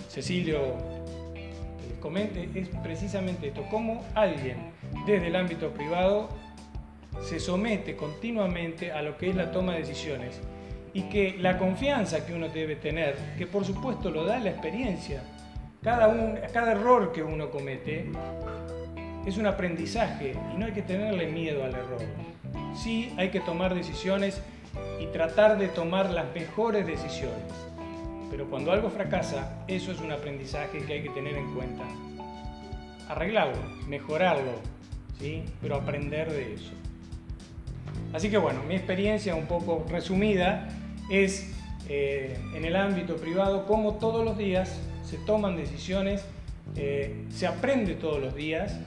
Cecilio 0.08 0.74
eh, 1.34 1.52
comente 2.00 2.48
es 2.54 2.68
precisamente 2.82 3.48
esto, 3.48 3.64
cómo 3.70 4.04
alguien 4.14 4.72
desde 5.06 5.28
el 5.28 5.36
ámbito 5.36 5.70
privado 5.70 6.28
se 7.22 7.40
somete 7.40 7.96
continuamente 7.96 8.92
a 8.92 9.02
lo 9.02 9.16
que 9.16 9.30
es 9.30 9.36
la 9.36 9.50
toma 9.50 9.72
de 9.72 9.80
decisiones 9.80 10.40
y 10.92 11.02
que 11.02 11.36
la 11.38 11.58
confianza 11.58 12.24
que 12.24 12.32
uno 12.32 12.48
debe 12.48 12.76
tener, 12.76 13.16
que 13.36 13.46
por 13.46 13.64
supuesto 13.64 14.10
lo 14.10 14.24
da 14.24 14.38
la 14.38 14.50
experiencia, 14.50 15.22
cada, 15.82 16.08
un, 16.08 16.38
cada 16.52 16.72
error 16.72 17.12
que 17.12 17.22
uno 17.22 17.50
comete 17.50 18.06
es 19.26 19.36
un 19.36 19.46
aprendizaje 19.46 20.34
y 20.54 20.56
no 20.56 20.66
hay 20.66 20.72
que 20.72 20.82
tenerle 20.82 21.26
miedo 21.26 21.64
al 21.64 21.74
error. 21.74 22.00
Sí 22.74 23.12
hay 23.16 23.30
que 23.30 23.40
tomar 23.40 23.74
decisiones 23.74 24.40
y 25.00 25.06
tratar 25.06 25.58
de 25.58 25.68
tomar 25.68 26.10
las 26.10 26.32
mejores 26.34 26.86
decisiones. 26.86 27.52
Pero 28.30 28.48
cuando 28.48 28.72
algo 28.72 28.90
fracasa, 28.90 29.64
eso 29.68 29.92
es 29.92 30.00
un 30.00 30.12
aprendizaje 30.12 30.78
que 30.78 30.92
hay 30.94 31.02
que 31.02 31.10
tener 31.10 31.36
en 31.36 31.54
cuenta. 31.54 31.84
Arreglarlo, 33.08 33.62
mejorarlo, 33.86 34.52
¿sí? 35.18 35.44
pero 35.60 35.76
aprender 35.76 36.32
de 36.32 36.54
eso. 36.54 36.72
Así 38.12 38.30
que 38.30 38.38
bueno, 38.38 38.62
mi 38.62 38.74
experiencia 38.74 39.34
un 39.34 39.46
poco 39.46 39.84
resumida 39.88 40.68
es 41.10 41.52
eh, 41.88 42.38
en 42.54 42.64
el 42.64 42.74
ámbito 42.76 43.16
privado 43.16 43.66
cómo 43.66 43.94
todos 43.94 44.24
los 44.24 44.36
días 44.36 44.80
se 45.04 45.18
toman 45.18 45.56
decisiones, 45.56 46.24
eh, 46.74 47.24
se 47.30 47.46
aprende 47.46 47.94
todos 47.94 48.20
los 48.20 48.34
días 48.34 48.78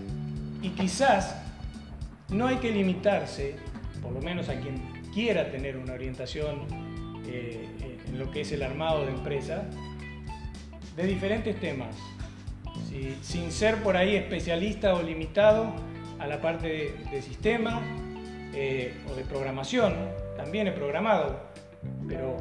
y 0.61 0.69
quizás 0.69 1.41
no 2.29 2.47
hay 2.47 2.57
que 2.57 2.71
limitarse, 2.71 3.55
por 4.01 4.11
lo 4.11 4.21
menos 4.21 4.49
a 4.49 4.59
quien 4.59 4.81
quiera 5.13 5.49
tener 5.49 5.77
una 5.77 5.93
orientación 5.93 6.63
eh, 7.25 7.67
en 8.07 8.19
lo 8.19 8.31
que 8.31 8.41
es 8.41 8.51
el 8.51 8.63
armado 8.63 9.05
de 9.05 9.11
empresa, 9.11 9.63
de 10.95 11.03
diferentes 11.07 11.57
temas, 11.59 11.95
sin 13.21 13.51
ser 13.51 13.81
por 13.81 13.95
ahí 13.95 14.15
especialista 14.15 14.95
o 14.95 15.01
limitado 15.01 15.71
a 16.19 16.27
la 16.27 16.41
parte 16.41 16.67
de, 16.67 17.11
de 17.11 17.21
sistema 17.21 17.81
eh, 18.53 18.93
o 19.09 19.15
de 19.15 19.23
programación. 19.23 19.93
También 20.37 20.67
he 20.67 20.71
programado, 20.71 21.39
pero 22.07 22.37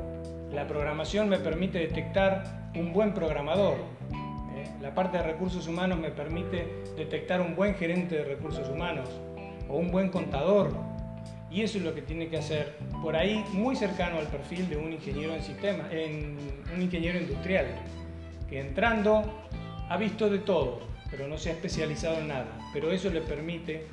la 0.52 0.66
programación 0.66 1.28
me 1.28 1.38
permite 1.38 1.78
detectar 1.78 2.70
un 2.74 2.92
buen 2.92 3.12
programador. 3.14 3.76
¿eh? 4.56 4.68
La 4.80 4.94
parte 4.94 5.18
de 5.18 5.24
recursos 5.24 5.66
humanos 5.66 5.98
me 5.98 6.10
permite 6.10 6.66
detectar 6.96 7.40
un 7.40 7.54
buen 7.54 7.74
gerente 7.74 8.16
de 8.16 8.24
recursos 8.24 8.68
humanos 8.68 9.08
o 9.68 9.76
un 9.76 9.90
buen 9.90 10.08
contador. 10.10 10.70
Y 11.50 11.62
eso 11.62 11.78
es 11.78 11.84
lo 11.84 11.94
que 11.94 12.02
tiene 12.02 12.28
que 12.28 12.36
hacer 12.36 12.76
por 13.02 13.16
ahí 13.16 13.42
muy 13.52 13.74
cercano 13.74 14.18
al 14.18 14.26
perfil 14.26 14.68
de 14.68 14.76
un 14.76 14.92
ingeniero 14.92 15.34
en 15.34 15.42
sistema, 15.42 15.88
en 15.90 16.36
un 16.74 16.82
ingeniero 16.82 17.18
industrial, 17.18 17.66
que 18.48 18.60
entrando 18.60 19.22
ha 19.88 19.96
visto 19.96 20.28
de 20.28 20.40
todo, 20.40 20.80
pero 21.10 21.26
no 21.26 21.38
se 21.38 21.50
ha 21.50 21.52
especializado 21.52 22.18
en 22.18 22.28
nada. 22.28 22.46
Pero 22.72 22.90
eso 22.90 23.08
le 23.08 23.22
permite 23.22 23.86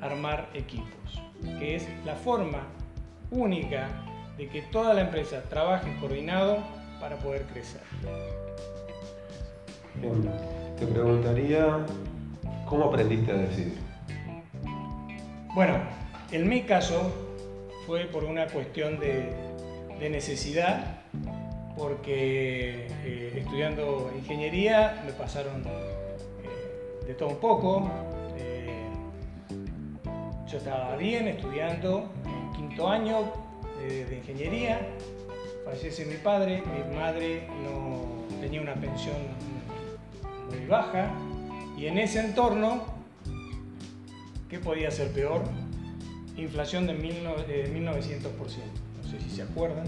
armar 0.00 0.48
equipos, 0.54 1.20
que 1.58 1.76
es 1.76 1.88
la 2.04 2.14
forma 2.14 2.66
única 3.30 3.88
de 4.36 4.48
que 4.48 4.62
toda 4.62 4.94
la 4.94 5.02
empresa 5.02 5.42
trabaje 5.48 5.94
coordinado 6.00 6.58
para 7.00 7.16
poder 7.16 7.42
crecer. 7.44 7.82
te 10.78 10.86
preguntaría, 10.86 11.84
¿cómo 12.66 12.84
aprendiste 12.84 13.32
a 13.32 13.34
decidir? 13.34 13.78
Bueno, 15.54 15.74
en 16.30 16.48
mi 16.48 16.62
caso 16.62 17.12
fue 17.86 18.04
por 18.04 18.24
una 18.24 18.46
cuestión 18.46 19.00
de, 19.00 19.32
necesidad, 19.98 21.00
porque 21.76 22.86
eh, 23.04 23.32
estudiando 23.38 24.12
ingeniería 24.16 25.02
me 25.04 25.12
pasaron 25.12 25.64
eh, 25.66 27.06
de 27.06 27.14
todo 27.14 27.30
un 27.30 27.38
poco. 27.38 27.90
Eh, 30.48 30.52
yo 30.52 30.58
estaba 30.58 30.96
bien 30.96 31.28
estudiando 31.28 32.10
quinto 32.56 32.88
año 32.88 33.32
de, 33.80 34.16
ingeniería, 34.16 34.80
fallece 35.64 36.04
mi 36.06 36.16
padre, 36.16 36.62
mi 36.62 36.96
madre 36.96 37.46
no 37.62 38.26
tenía 38.40 38.60
una 38.60 38.74
pensión 38.74 39.16
muy 40.50 40.66
baja 40.66 41.10
y 41.76 41.86
en 41.86 41.98
ese 41.98 42.20
entorno, 42.20 42.82
¿qué 44.48 44.58
podía 44.58 44.90
ser 44.90 45.12
peor? 45.12 45.42
Inflación 46.36 46.86
de, 46.86 46.94
1900%. 46.94 48.22
No 48.32 49.08
sé 49.08 49.20
si 49.20 49.30
se 49.30 49.42
acuerdan, 49.42 49.86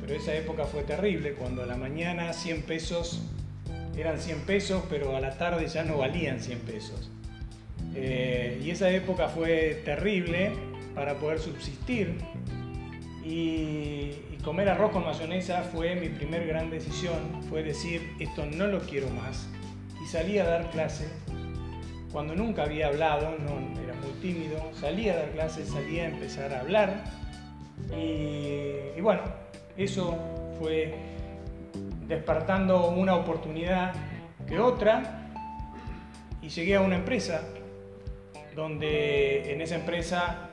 pero 0.00 0.14
esa 0.14 0.34
época 0.34 0.64
fue 0.64 0.82
terrible, 0.82 1.32
cuando 1.32 1.62
a 1.62 1.66
la 1.66 1.76
mañana 1.76 2.32
100 2.32 2.62
pesos 2.62 3.22
eran 3.96 4.20
100 4.20 4.40
pesos, 4.40 4.82
pero 4.88 5.16
a 5.16 5.20
la 5.20 5.36
tarde 5.36 5.66
ya 5.66 5.82
no 5.84 5.98
valían 5.98 6.40
100 6.40 6.60
pesos. 6.60 7.10
Eh, 8.00 8.60
y 8.62 8.70
esa 8.70 8.88
época 8.90 9.28
fue 9.28 9.82
terrible 9.84 10.52
para 10.94 11.14
poder 11.14 11.40
subsistir 11.40 12.18
y, 13.24 14.12
comer 14.44 14.68
arroz 14.68 14.92
con 14.92 15.04
mayonesa 15.04 15.62
fue 15.62 15.94
mi 15.96 16.08
primer 16.08 16.46
gran 16.46 16.70
decisión, 16.70 17.42
fue 17.50 17.62
decir, 17.62 18.14
esto 18.18 18.46
no 18.46 18.66
lo 18.68 18.78
quiero 18.78 19.10
más. 19.10 19.46
Y 20.02 20.06
salí 20.06 20.38
a 20.38 20.44
dar 20.44 20.70
clase, 20.70 21.06
cuando 22.12 22.34
nunca 22.34 22.62
había 22.62 22.86
hablado, 22.86 23.36
no, 23.36 23.82
era 23.82 23.92
muy 23.94 24.12
tímido, 24.22 24.62
salí 24.72 25.10
a 25.10 25.16
dar 25.16 25.30
clase, 25.32 25.66
salí 25.66 25.98
a 25.98 26.06
empezar 26.06 26.54
a 26.54 26.60
hablar. 26.60 27.04
Y, 27.90 28.96
y 28.96 29.00
bueno, 29.02 29.22
eso 29.76 30.16
fue 30.58 30.94
despertando 32.06 32.88
una 32.90 33.16
oportunidad 33.16 33.92
que 34.46 34.58
otra 34.58 35.30
y 36.40 36.48
llegué 36.48 36.76
a 36.76 36.80
una 36.80 36.96
empresa 36.96 37.42
donde 38.58 39.52
en 39.52 39.60
esa 39.60 39.76
empresa 39.76 40.50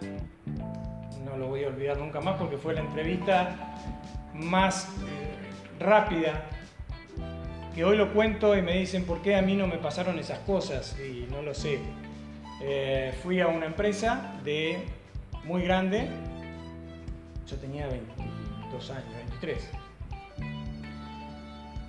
no 1.25 1.37
lo 1.37 1.47
voy 1.47 1.63
a 1.63 1.69
olvidar 1.69 1.97
nunca 1.97 2.21
más 2.21 2.37
porque 2.37 2.55
fue 2.55 2.75
la 2.75 2.81
entrevista 2.81 3.55
más 4.31 4.89
eh, 5.07 5.83
rápida 5.83 6.43
que 7.73 7.83
hoy 7.83 7.97
lo 7.97 8.13
cuento 8.13 8.55
y 8.55 8.61
me 8.61 8.77
dicen 8.77 9.05
por 9.05 9.23
qué 9.23 9.35
a 9.35 9.41
mí 9.41 9.55
no 9.55 9.65
me 9.65 9.79
pasaron 9.79 10.19
esas 10.19 10.37
cosas 10.39 10.95
y 10.99 11.25
no 11.31 11.41
lo 11.41 11.55
sé. 11.55 11.79
Eh, 12.61 13.11
fui 13.23 13.41
a 13.41 13.47
una 13.47 13.65
empresa 13.65 14.35
de 14.43 14.83
muy 15.43 15.63
grande, 15.63 16.07
yo 17.47 17.57
tenía 17.57 17.87
22 17.87 18.91
años, 18.91 19.15
23. 19.31 19.71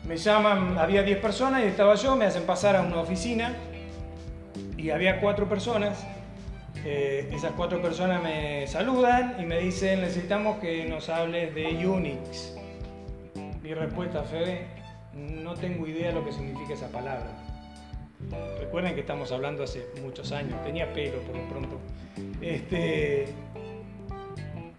Me 0.04 0.16
llaman, 0.16 0.78
había 0.78 1.02
10 1.02 1.18
personas 1.18 1.62
y 1.62 1.66
estaba 1.66 1.94
yo, 1.94 2.16
me 2.16 2.24
hacen 2.24 2.44
pasar 2.44 2.74
a 2.74 2.80
una 2.80 3.00
oficina 3.00 3.54
había 4.90 5.20
cuatro 5.20 5.48
personas 5.48 6.04
eh, 6.84 7.28
esas 7.32 7.50
cuatro 7.56 7.82
personas 7.82 8.22
me 8.22 8.64
saludan 8.68 9.36
y 9.40 9.44
me 9.44 9.58
dicen, 9.58 10.02
necesitamos 10.02 10.58
que 10.58 10.84
nos 10.84 11.08
hables 11.08 11.52
de 11.52 11.84
Unix. 11.84 12.56
Mi 13.60 13.74
respuesta 13.74 14.22
fue, 14.22 14.66
no 15.12 15.54
tengo 15.54 15.86
idea 15.88 16.12
lo 16.12 16.24
que 16.24 16.32
significa 16.32 16.74
esa 16.74 16.88
palabra. 16.92 17.26
Recuerden 18.60 18.94
que 18.94 19.00
estamos 19.00 19.32
hablando 19.32 19.64
hace 19.64 19.86
muchos 20.00 20.30
años, 20.30 20.62
tenía 20.62 20.92
pelo 20.92 21.18
por 21.22 21.36
lo 21.36 21.48
pronto. 21.48 21.80
Este, 22.40 23.26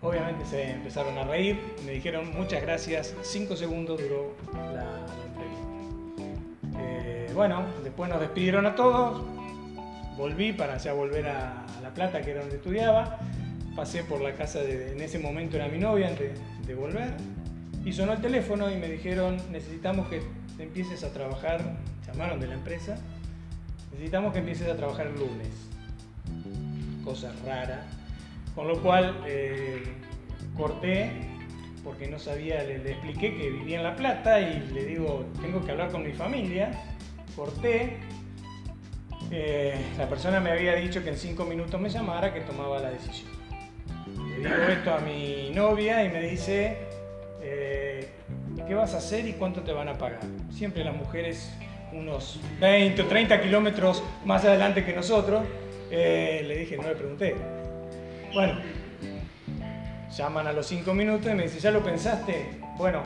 obviamente 0.02 0.46
se 0.46 0.72
empezaron 0.72 1.18
a 1.18 1.26
reír, 1.26 1.60
me 1.86 1.92
dijeron 1.92 2.32
muchas 2.34 2.62
gracias, 2.62 3.16
cinco 3.22 3.58
segundos 3.58 4.02
duró 4.02 4.34
la, 4.54 5.06
entrevista. 5.28 6.80
Eh, 6.80 7.32
bueno, 7.34 7.66
después 7.84 8.10
nos 8.10 8.22
despidieron 8.22 8.66
a 8.66 8.76
todos, 8.76 9.24
volví 10.18 10.52
para 10.52 10.78
ya 10.78 10.94
volver 10.94 11.28
a, 11.28 11.66
La 11.82 11.94
Plata, 11.94 12.22
que 12.22 12.32
era 12.32 12.42
donde 12.42 12.58
estudiaba. 12.58 13.20
Pasé 13.76 14.04
por 14.04 14.22
la 14.22 14.34
casa 14.34 14.60
de, 14.60 14.94
en 14.94 15.02
ese 15.02 15.20
momento 15.20 15.56
era 15.56 15.68
mi 15.68 15.78
novia 15.78 16.08
antes 16.08 16.32
de 16.66 16.76
volver. 16.76 17.14
Y 17.86 17.94
sonó 17.94 18.14
el 18.14 18.22
teléfono 18.22 18.70
y 18.70 18.76
me 18.76 18.90
dijeron, 18.90 19.38
necesitamos 19.52 20.10
que 20.10 20.22
empieces 20.60 21.04
a 21.04 21.14
trabajar, 21.14 21.62
llamaron 22.06 22.40
de 22.40 22.48
la 22.48 22.56
empresa, 22.56 22.98
necesitamos 23.92 24.34
que 24.34 24.40
empieces 24.40 24.68
a 24.68 24.76
trabajar 24.76 25.08
el 25.08 25.14
lunes. 25.14 25.50
Cosa 27.06 27.32
rara. 27.46 27.86
Con 28.56 28.68
lo 28.68 28.82
cual 28.82 29.22
eh, 29.28 29.84
corté 30.58 31.12
porque 31.84 32.08
no 32.08 32.20
sabía, 32.20 32.64
le, 32.64 32.80
le, 32.80 32.92
expliqué 32.92 33.38
que 33.38 33.50
vivía 33.50 33.78
en 33.78 33.84
La 33.84 33.96
Plata 33.96 34.42
y 34.42 34.60
le 34.74 34.84
digo, 34.84 35.26
tengo 35.40 35.64
que 35.64 35.72
hablar 35.72 35.90
con 35.92 36.04
mi 36.04 36.12
familia. 36.12 36.72
Corté, 37.36 38.00
eh, 39.32 39.76
la 39.98 40.08
persona 40.08 40.40
me 40.40 40.52
había 40.52 40.76
dicho 40.76 41.04
que 41.04 41.10
en 41.10 41.18
cinco 41.18 41.46
minutos 41.46 41.80
me 41.80 41.90
llamara, 41.90 42.34
que 42.34 42.42
tomaba 42.42 42.80
la 42.80 42.92
decisión. 42.92 43.32
Le 44.42 44.50
digo 44.50 44.64
esto 44.70 44.94
a 44.94 45.00
mi 45.00 45.52
novia 45.54 46.04
y 46.04 46.10
me 46.10 46.22
dice, 46.22 46.78
eh, 47.42 48.10
¿qué 48.68 48.74
vas 48.74 48.94
a 48.94 48.98
hacer 48.98 49.28
y 49.28 49.34
cuánto 49.34 49.62
te 49.62 49.74
van 49.74 49.90
a 49.90 49.98
pagar? 49.98 50.20
Siempre 50.52 50.84
las 50.84 50.96
mujeres 50.96 51.52
unos 51.92 52.40
20 52.60 53.02
o 53.02 53.06
30 53.06 53.42
kilómetros 53.42 54.04
más 54.26 54.46
adelante 54.46 54.86
que 54.86 54.94
nosotros. 54.94 55.44
Eh, 55.90 56.44
le 56.46 56.58
dije, 56.58 56.78
no 56.78 56.84
le 56.84 56.96
pregunté. 56.96 57.36
Bueno, 58.34 58.60
llaman 60.16 60.48
a 60.48 60.54
los 60.54 60.68
5 60.68 60.94
minutos 60.94 61.32
y 61.32 61.36
me 61.36 61.44
dice, 61.44 61.60
¿ya 61.60 61.72
lo 61.72 61.84
pensaste? 61.84 62.62
Bueno, 62.78 63.04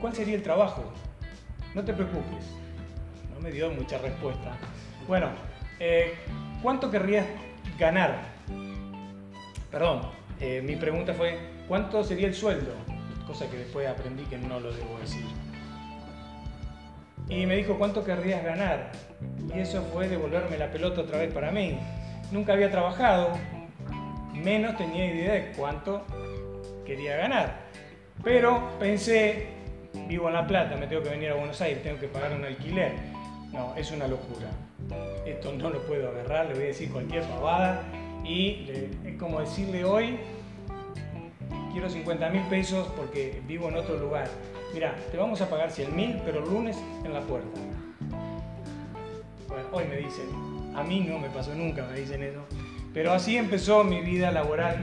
¿cuál 0.00 0.14
sería 0.14 0.34
el 0.34 0.42
trabajo? 0.42 0.84
No 1.74 1.84
te 1.84 1.92
preocupes. 1.92 2.44
No 3.34 3.40
me 3.40 3.50
dio 3.50 3.70
mucha 3.70 3.98
respuesta. 3.98 4.56
Bueno, 5.08 5.28
eh, 5.78 6.14
¿cuánto 6.62 6.90
querrías 6.90 7.26
ganar? 7.78 8.22
Perdón, 9.70 10.02
eh, 10.40 10.60
mi 10.64 10.74
pregunta 10.74 11.14
fue, 11.14 11.38
¿cuánto 11.68 12.02
sería 12.02 12.26
el 12.26 12.34
sueldo? 12.34 12.72
Cosa 13.24 13.48
que 13.48 13.58
después 13.58 13.86
aprendí 13.86 14.24
que 14.24 14.36
no 14.36 14.58
lo 14.58 14.72
debo 14.72 14.98
decir. 14.98 15.24
Y 17.28 17.46
me 17.46 17.56
dijo, 17.56 17.78
¿cuánto 17.78 18.04
querrías 18.04 18.44
ganar? 18.44 18.90
Y 19.54 19.60
eso 19.60 19.82
fue 19.92 20.08
devolverme 20.08 20.58
la 20.58 20.72
pelota 20.72 21.02
otra 21.02 21.18
vez 21.18 21.32
para 21.32 21.52
mí. 21.52 21.78
Nunca 22.32 22.54
había 22.54 22.70
trabajado, 22.70 23.30
menos 24.32 24.76
tenía 24.76 25.06
idea 25.06 25.34
de 25.34 25.52
cuánto 25.52 26.04
quería 26.84 27.16
ganar. 27.16 27.66
Pero 28.24 28.76
pensé, 28.80 29.50
vivo 30.08 30.26
en 30.26 30.34
La 30.34 30.46
Plata, 30.48 30.76
me 30.76 30.88
tengo 30.88 31.02
que 31.02 31.10
venir 31.10 31.30
a 31.30 31.34
Buenos 31.34 31.60
Aires, 31.60 31.82
tengo 31.84 32.00
que 32.00 32.08
pagar 32.08 32.32
un 32.32 32.44
alquiler. 32.44 33.15
No, 33.52 33.74
es 33.76 33.90
una 33.90 34.06
locura. 34.06 34.50
Esto 35.24 35.52
no 35.52 35.70
lo 35.70 35.82
puedo 35.82 36.08
agarrar, 36.08 36.46
le 36.46 36.54
voy 36.54 36.64
a 36.64 36.66
decir 36.66 36.90
cualquier 36.90 37.22
pavada 37.24 37.82
y 38.24 38.68
es 39.04 39.16
como 39.18 39.40
decirle 39.40 39.84
hoy, 39.84 40.18
quiero 41.72 41.88
50 41.88 42.30
mil 42.30 42.42
pesos 42.42 42.88
porque 42.96 43.40
vivo 43.46 43.68
en 43.68 43.76
otro 43.76 43.96
lugar. 43.98 44.28
Mira, 44.74 44.94
te 45.10 45.16
vamos 45.16 45.40
a 45.40 45.48
pagar 45.48 45.70
100 45.70 45.96
mil, 45.96 46.20
pero 46.24 46.42
el 46.42 46.50
lunes 46.50 46.76
en 47.04 47.12
la 47.12 47.20
puerta. 47.20 47.60
Bueno, 49.48 49.64
hoy 49.72 49.84
me 49.84 49.96
dicen, 49.96 50.26
a 50.74 50.82
mí 50.82 51.00
no 51.00 51.18
me 51.18 51.28
pasó 51.28 51.54
nunca, 51.54 51.86
me 51.90 52.00
dicen 52.00 52.22
eso. 52.22 52.40
Pero 52.92 53.12
así 53.12 53.36
empezó 53.36 53.84
mi 53.84 54.00
vida 54.00 54.30
laboral. 54.30 54.76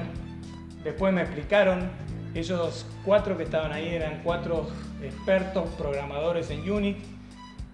Después 0.84 1.13
me 1.13 1.21
explicaron, 1.21 1.89
esos 2.34 2.86
cuatro 3.06 3.38
que 3.38 3.43
estaban 3.43 3.71
ahí 3.71 3.89
eran 3.89 4.21
cuatro 4.23 4.67
expertos 5.02 5.69
programadores 5.78 6.49
en 6.49 6.69
Unity 6.69 7.13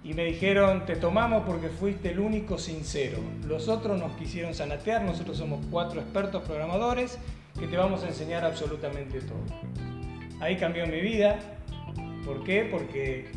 y 0.03 0.13
me 0.13 0.25
dijeron, 0.25 0.85
te 0.85 0.95
tomamos 0.95 1.43
porque 1.45 1.67
fuiste 1.67 2.11
el 2.11 2.19
único 2.19 2.57
sincero. 2.57 3.19
Los 3.45 3.67
otros 3.67 3.99
nos 3.99 4.13
quisieron 4.13 4.53
sanatear, 4.53 5.03
nosotros 5.03 5.37
somos 5.37 5.65
cuatro 5.69 5.99
expertos 5.99 6.43
programadores 6.43 7.17
que 7.59 7.67
te 7.67 7.75
vamos 7.75 8.03
a 8.03 8.07
enseñar 8.07 8.45
absolutamente 8.45 9.19
todo. 9.19 9.43
Ahí 10.39 10.55
cambió 10.55 10.87
mi 10.87 11.01
vida. 11.01 11.37
¿Por 12.25 12.43
qué? 12.45 12.67
Porque 12.71 13.29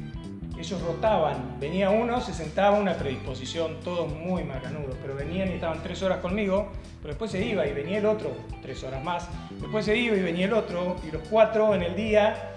ellos 0.57 0.81
rotaban. 0.83 1.59
Venía 1.59 1.90
uno, 1.90 2.20
se 2.20 2.33
sentaba, 2.33 2.79
una 2.79 2.94
predisposición, 2.94 3.81
todos 3.83 4.12
muy 4.12 4.44
macanudos, 4.44 4.96
pero 5.03 5.16
venían 5.16 5.51
y 5.51 5.55
estaban 5.55 5.83
tres 5.83 6.01
horas 6.05 6.18
conmigo, 6.18 6.70
pero 7.01 7.14
después 7.14 7.33
se 7.33 7.44
iba 7.44 7.66
y 7.66 7.72
venía 7.72 7.98
el 7.98 8.07
otro, 8.07 8.31
tres 8.61 8.85
horas 8.85 9.03
más. 9.03 9.29
Después 9.61 9.85
se 9.85 9.96
iba 9.96 10.16
y 10.16 10.22
venía 10.22 10.46
el 10.46 10.53
otro, 10.53 10.94
y 11.07 11.11
los 11.11 11.27
cuatro 11.29 11.75
en 11.75 11.83
el 11.83 11.96
día, 11.96 12.51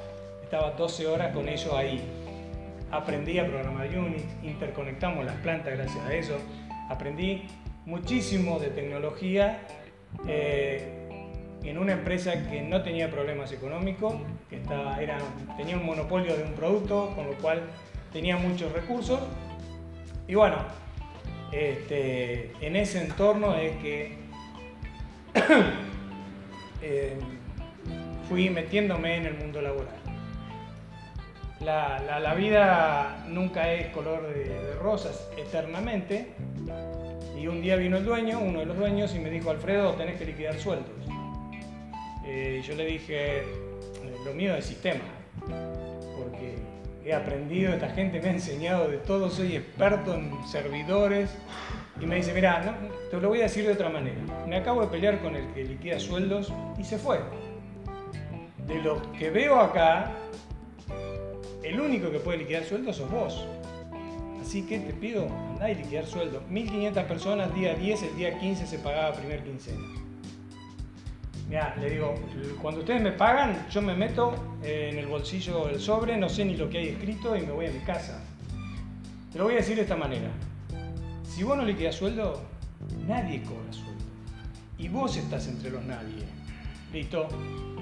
estaba 0.43 0.71
12 0.71 1.07
horas 1.07 1.33
con 1.33 1.49
ellos 1.49 1.73
ahí 1.73 2.24
aprendí 2.91 3.39
a 3.39 3.47
programar 3.47 3.87
Unity, 3.87 4.23
interconectamos 4.43 5.25
las 5.25 5.35
plantas 5.37 5.73
gracias 5.73 6.05
a 6.05 6.13
eso, 6.13 6.37
aprendí 6.89 7.43
muchísimo 7.85 8.59
de 8.59 8.69
tecnología 8.69 9.61
eh, 10.27 11.07
en 11.63 11.77
una 11.77 11.93
empresa 11.93 12.47
que 12.49 12.61
no 12.61 12.83
tenía 12.83 13.09
problemas 13.09 13.51
económicos, 13.51 14.15
que 14.49 14.61
era, 15.01 15.17
tenía 15.57 15.77
un 15.77 15.85
monopolio 15.85 16.35
de 16.37 16.43
un 16.43 16.53
producto, 16.53 17.11
con 17.15 17.27
lo 17.27 17.33
cual 17.35 17.63
tenía 18.13 18.37
muchos 18.37 18.71
recursos. 18.71 19.19
Y 20.27 20.35
bueno, 20.35 20.57
este, 21.51 22.51
en 22.61 22.75
ese 22.75 23.03
entorno 23.03 23.55
es 23.55 23.75
que 23.77 24.17
eh, 26.81 27.17
fui 28.29 28.49
metiéndome 28.49 29.17
en 29.17 29.25
el 29.25 29.33
mundo 29.35 29.61
laboral 29.61 30.04
la, 31.61 32.33
vida 32.35 33.23
nunca 33.27 33.71
es 33.71 33.87
color 33.87 34.27
de, 34.33 34.75
rosas 34.81 35.27
eternamente. 35.37 36.33
Y 37.37 37.47
un 37.47 37.61
día 37.61 37.75
vino 37.75 37.97
el 37.97 38.05
dueño, 38.05 38.39
uno 38.39 38.59
de 38.59 38.65
los 38.65 38.77
dueños, 38.77 39.13
y 39.15 39.19
me 39.19 39.29
dijo, 39.29 39.49
Alfredo, 39.49 39.93
tenés 39.93 40.17
que 40.17 40.25
liquidar 40.25 40.57
sueldos. 40.57 40.89
Eh, 42.25 42.61
yo 42.65 42.75
le 42.75 42.85
dije, 42.85 43.43
lo 44.25 44.33
mío 44.33 44.55
es 44.55 44.65
sistema, 44.65 45.03
porque 46.17 46.55
he 47.05 47.13
aprendido, 47.13 47.73
esta 47.73 47.89
gente 47.89 48.19
me 48.19 48.29
ha 48.29 48.31
enseñado 48.31 48.87
de 48.87 48.97
todo, 48.97 49.29
soy 49.29 49.55
experto 49.55 50.15
en 50.15 50.31
servidores. 50.47 51.35
Y 52.01 52.05
me 52.05 52.15
dice, 52.15 52.33
mira, 52.33 52.77
te 53.09 53.21
lo 53.21 53.29
voy 53.29 53.39
a 53.39 53.43
decir 53.43 53.65
de 53.65 53.73
otra 53.73 53.89
manera. 53.89 54.17
Me 54.47 54.57
acabo 54.57 54.81
de 54.81 54.87
pelear 54.87 55.21
con 55.21 55.35
el 55.35 55.47
que 55.53 55.63
liquida 55.63 55.99
sueldos 55.99 56.51
y 56.77 56.83
se 56.83 56.97
fue. 56.97 57.19
De 58.67 58.81
los 58.81 58.99
que 59.17 59.29
veo 59.29 59.59
acá, 59.59 60.11
el 61.65 61.79
único 61.79 62.11
que 62.11 62.19
puede 62.19 62.37
liquidar 62.37 62.63
sueldo 62.63 62.93
sos 62.93 63.09
vos. 63.09 63.45
Así 64.41 64.61
que 64.61 64.79
te 64.79 64.93
pido, 64.93 65.27
andá 65.49 65.71
y 65.71 65.75
liquidar 65.75 66.05
sueldo. 66.05 66.43
1.500 66.51 67.05
personas, 67.07 67.53
día 67.55 67.73
10, 67.73 68.03
el 68.03 68.15
día 68.15 68.39
15 68.39 68.67
se 68.67 68.77
pagaba 68.77 69.15
primer 69.15 69.43
quincena. 69.43 69.83
Mira, 71.49 71.75
le 71.79 71.89
digo, 71.89 72.15
cuando 72.61 72.81
ustedes 72.81 73.01
me 73.01 73.11
pagan, 73.11 73.67
yo 73.69 73.81
me 73.81 73.95
meto 73.95 74.35
en 74.63 74.97
el 74.97 75.07
bolsillo 75.07 75.65
del 75.67 75.79
sobre, 75.79 76.17
no 76.17 76.29
sé 76.29 76.45
ni 76.45 76.55
lo 76.55 76.69
que 76.69 76.77
hay 76.77 76.87
escrito 76.89 77.35
y 77.35 77.41
me 77.41 77.51
voy 77.51 77.65
a 77.65 77.71
mi 77.71 77.79
casa. 77.79 78.23
Te 79.31 79.39
lo 79.39 79.45
voy 79.45 79.53
a 79.55 79.57
decir 79.57 79.75
de 79.75 79.81
esta 79.81 79.95
manera. 79.95 80.29
Si 81.23 81.43
vos 81.43 81.57
no 81.57 81.65
liquidas 81.65 81.95
sueldo, 81.95 82.41
nadie 83.07 83.41
cobra 83.43 83.73
sueldo. 83.73 84.03
Y 84.77 84.87
vos 84.87 85.17
estás 85.17 85.47
entre 85.47 85.71
los 85.71 85.83
nadie. 85.83 86.23
Listo, 86.93 87.27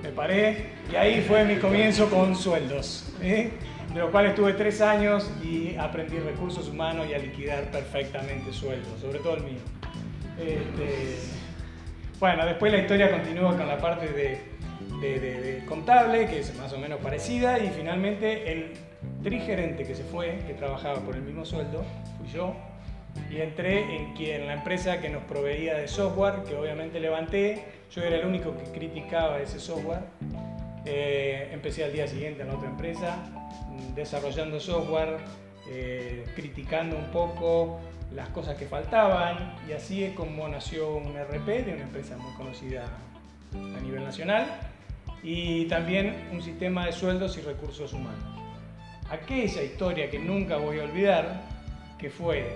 me 0.01 0.09
paré 0.09 0.71
y 0.91 0.95
ahí 0.95 1.21
fue 1.21 1.45
mi 1.45 1.57
comienzo 1.57 2.09
con 2.09 2.35
sueldos. 2.35 3.13
¿eh? 3.21 3.51
De 3.93 3.99
lo 3.99 4.11
cual 4.11 4.27
estuve 4.27 4.53
tres 4.53 4.81
años 4.81 5.31
y 5.43 5.75
aprendí 5.75 6.17
recursos 6.19 6.69
humanos 6.69 7.07
y 7.09 7.13
a 7.13 7.19
liquidar 7.19 7.71
perfectamente 7.71 8.51
sueldos, 8.53 8.99
sobre 8.99 9.19
todo 9.19 9.37
el 9.37 9.43
mío. 9.43 9.59
Este, 10.37 11.17
bueno, 12.19 12.45
después 12.45 12.71
la 12.71 12.79
historia 12.79 13.11
continúa 13.11 13.55
con 13.57 13.67
la 13.67 13.77
parte 13.77 14.07
de, 14.07 14.53
contable, 15.67 16.27
que 16.27 16.39
es 16.39 16.57
más 16.57 16.71
o 16.73 16.77
menos 16.77 16.99
parecida, 17.01 17.59
y 17.59 17.69
finalmente 17.69 18.51
el 18.51 18.73
trigerente 19.21 19.83
que 19.83 19.95
se 19.95 20.03
fue, 20.03 20.39
que 20.47 20.53
trabajaba 20.53 20.99
por 21.01 21.15
el 21.15 21.21
mismo 21.21 21.45
sueldo, 21.45 21.83
fui 22.17 22.29
yo, 22.29 22.55
y 23.29 23.41
entré 23.41 23.81
en, 23.95 24.13
en 24.17 24.47
la 24.47 24.53
empresa 24.53 25.01
que 25.01 25.09
nos 25.09 25.23
proveía 25.23 25.75
de 25.75 25.87
software, 25.87 26.43
que 26.47 26.55
obviamente 26.55 26.99
levanté, 26.99 27.63
yo 27.91 28.01
era 28.01 28.17
el 28.17 28.25
único 28.25 28.55
que 28.57 28.63
criticaba 28.71 29.39
ese 29.39 29.59
software, 29.59 30.03
eh, 30.85 31.49
empecé 31.53 31.83
al 31.83 31.93
día 31.93 32.07
siguiente 32.07 32.41
en 32.41 32.49
otra 32.49 32.69
empresa, 32.69 33.17
desarrollando 33.95 34.59
software, 34.59 35.17
eh, 35.69 36.25
criticando 36.35 36.97
un 36.97 37.11
poco 37.11 37.79
las 38.13 38.29
cosas 38.29 38.57
que 38.57 38.65
faltaban 38.65 39.55
y 39.67 39.73
así 39.73 40.03
es 40.03 40.13
como 40.13 40.47
nació 40.47 40.95
un 40.95 41.15
RP 41.17 41.65
de 41.65 41.73
una 41.73 41.83
empresa 41.83 42.17
muy 42.17 42.33
conocida 42.33 42.85
a 43.53 43.81
nivel 43.81 44.03
nacional 44.03 44.45
y 45.23 45.65
también 45.65 46.27
un 46.31 46.41
sistema 46.41 46.85
de 46.85 46.91
sueldos 46.91 47.37
y 47.37 47.41
recursos 47.41 47.93
humanos. 47.93 48.19
Aquella 49.09 49.63
historia 49.63 50.09
que 50.09 50.19
nunca 50.19 50.57
voy 50.57 50.79
a 50.79 50.83
olvidar, 50.83 51.41
que 51.97 52.09
fue, 52.09 52.51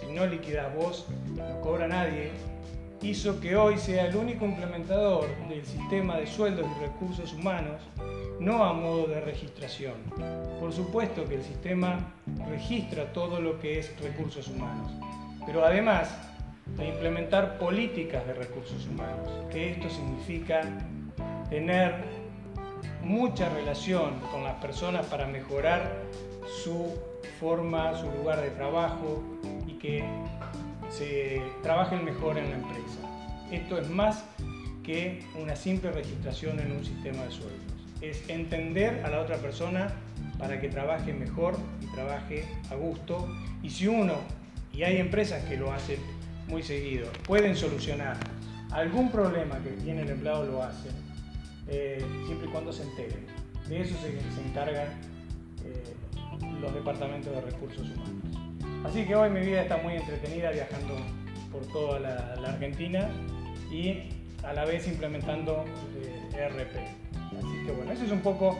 si 0.00 0.06
no 0.12 0.26
liquidas 0.26 0.74
vos, 0.74 1.06
no 1.34 1.60
cobra 1.60 1.88
nadie, 1.88 2.30
hizo 3.02 3.40
que 3.40 3.56
hoy 3.56 3.78
sea 3.78 4.06
el 4.06 4.16
único 4.16 4.44
implementador 4.44 5.26
del 5.48 5.64
sistema 5.64 6.16
de 6.16 6.26
sueldos 6.26 6.66
y 6.76 6.80
recursos 6.80 7.32
humanos, 7.32 7.80
no 8.40 8.64
a 8.64 8.72
modo 8.72 9.06
de 9.06 9.20
registración. 9.20 9.94
Por 10.60 10.72
supuesto 10.72 11.24
que 11.24 11.36
el 11.36 11.42
sistema 11.42 12.14
registra 12.48 13.12
todo 13.12 13.40
lo 13.40 13.58
que 13.58 13.78
es 13.78 13.98
recursos 14.00 14.48
humanos, 14.48 14.92
pero 15.46 15.64
además 15.64 16.14
de 16.76 16.88
implementar 16.88 17.58
políticas 17.58 18.26
de 18.26 18.34
recursos 18.34 18.86
humanos, 18.86 19.30
que 19.50 19.70
esto 19.70 19.88
significa 19.88 20.62
tener 21.48 21.94
mucha 23.02 23.48
relación 23.50 24.18
con 24.32 24.42
las 24.42 24.54
personas 24.56 25.06
para 25.06 25.26
mejorar 25.26 26.02
su 26.64 26.92
forma, 27.38 27.94
su 27.94 28.10
lugar 28.10 28.40
de 28.40 28.50
trabajo 28.50 29.22
y 29.66 29.74
que 29.74 30.04
se 30.90 31.40
trabajen 31.62 32.04
mejor 32.04 32.38
en 32.38 32.50
la 32.50 32.56
empresa. 32.56 32.98
Esto 33.50 33.78
es 33.78 33.88
más 33.88 34.24
que 34.82 35.24
una 35.40 35.54
simple 35.54 35.90
registración 35.92 36.58
en 36.60 36.72
un 36.72 36.84
sistema 36.84 37.24
de 37.24 37.30
sueldos. 37.30 37.75
Es 38.00 38.28
entender 38.28 39.04
a 39.04 39.10
la 39.10 39.20
otra 39.20 39.36
persona 39.36 39.88
para 40.38 40.60
que 40.60 40.68
trabaje 40.68 41.12
mejor 41.12 41.56
y 41.80 41.86
trabaje 41.94 42.44
a 42.70 42.74
gusto. 42.74 43.28
Y 43.62 43.70
si 43.70 43.86
uno, 43.86 44.14
y 44.72 44.82
hay 44.82 44.98
empresas 44.98 45.44
que 45.44 45.56
lo 45.56 45.72
hacen 45.72 45.98
muy 46.48 46.62
seguido, 46.62 47.08
pueden 47.26 47.56
solucionar 47.56 48.16
algún 48.70 49.10
problema 49.10 49.58
que 49.62 49.70
tiene 49.70 50.02
el 50.02 50.10
empleado, 50.10 50.44
lo 50.44 50.62
hacen, 50.62 50.92
eh, 51.68 52.04
siempre 52.26 52.48
y 52.48 52.50
cuando 52.50 52.72
se 52.72 52.82
enteren. 52.82 53.26
De 53.68 53.80
eso 53.80 53.96
se, 54.00 54.10
encargan 54.48 54.88
eh, 55.64 55.94
los 56.60 56.72
departamentos 56.74 57.34
de 57.34 57.40
recursos 57.40 57.88
humanos. 57.90 58.84
Así 58.84 59.04
que 59.04 59.16
hoy 59.16 59.30
mi 59.30 59.40
vida 59.40 59.62
está 59.62 59.78
muy 59.78 59.94
entretenida 59.94 60.50
viajando 60.50 60.96
por 61.50 61.66
toda 61.72 61.98
la, 61.98 62.36
la 62.36 62.48
Argentina 62.50 63.08
y 63.70 64.10
a 64.44 64.52
la 64.52 64.64
vez 64.64 64.86
implementando 64.86 65.64
ERP. 66.36 67.05
Así 67.38 67.66
que 67.66 67.72
bueno, 67.72 67.92
ese 67.92 68.06
es 68.06 68.12
un 68.12 68.20
poco 68.20 68.58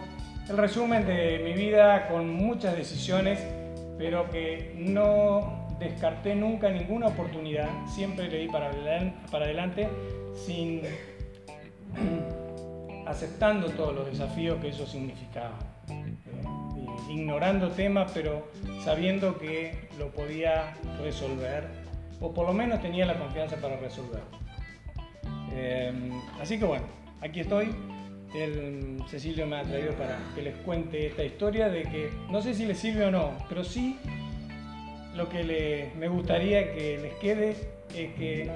el 0.48 0.56
resumen 0.56 1.06
de 1.06 1.40
mi 1.44 1.52
vida 1.52 2.08
con 2.08 2.32
muchas 2.32 2.76
decisiones, 2.76 3.40
pero 3.98 4.30
que 4.30 4.74
no 4.78 5.66
descarté 5.78 6.34
nunca 6.34 6.70
ninguna 6.70 7.08
oportunidad, 7.08 7.68
siempre 7.86 8.28
le 8.28 8.38
di 8.38 8.48
para, 8.48 8.70
para 9.30 9.44
adelante 9.44 9.88
sin 10.34 10.82
aceptando 13.06 13.70
todos 13.70 13.94
los 13.94 14.06
desafíos 14.06 14.60
que 14.60 14.68
eso 14.68 14.86
significaba, 14.86 15.58
eh, 15.88 16.14
ignorando 17.08 17.70
temas, 17.70 18.10
pero 18.12 18.48
sabiendo 18.84 19.38
que 19.38 19.88
lo 19.98 20.10
podía 20.10 20.74
resolver, 21.02 21.64
o 22.20 22.32
por 22.32 22.46
lo 22.46 22.52
menos 22.52 22.80
tenía 22.80 23.06
la 23.06 23.18
confianza 23.18 23.56
para 23.56 23.76
resolverlo. 23.76 24.38
Eh, 25.52 25.92
así 26.40 26.58
que 26.58 26.64
bueno, 26.64 26.84
aquí 27.20 27.40
estoy. 27.40 27.74
El 28.34 29.02
Cecilio 29.08 29.46
me 29.46 29.56
ha 29.56 29.62
traído 29.62 29.92
para 29.92 30.18
que 30.34 30.42
les 30.42 30.54
cuente 30.56 31.06
esta 31.06 31.24
historia 31.24 31.68
de 31.68 31.84
que 31.84 32.10
no 32.30 32.42
sé 32.42 32.54
si 32.54 32.66
les 32.66 32.78
sirve 32.78 33.04
o 33.06 33.10
no, 33.10 33.32
pero 33.48 33.64
sí 33.64 33.98
lo 35.14 35.28
que 35.28 35.90
me 35.96 36.08
gustaría 36.08 36.74
que 36.74 36.98
les 36.98 37.14
quede 37.14 37.56
es 37.94 38.14
que 38.14 38.50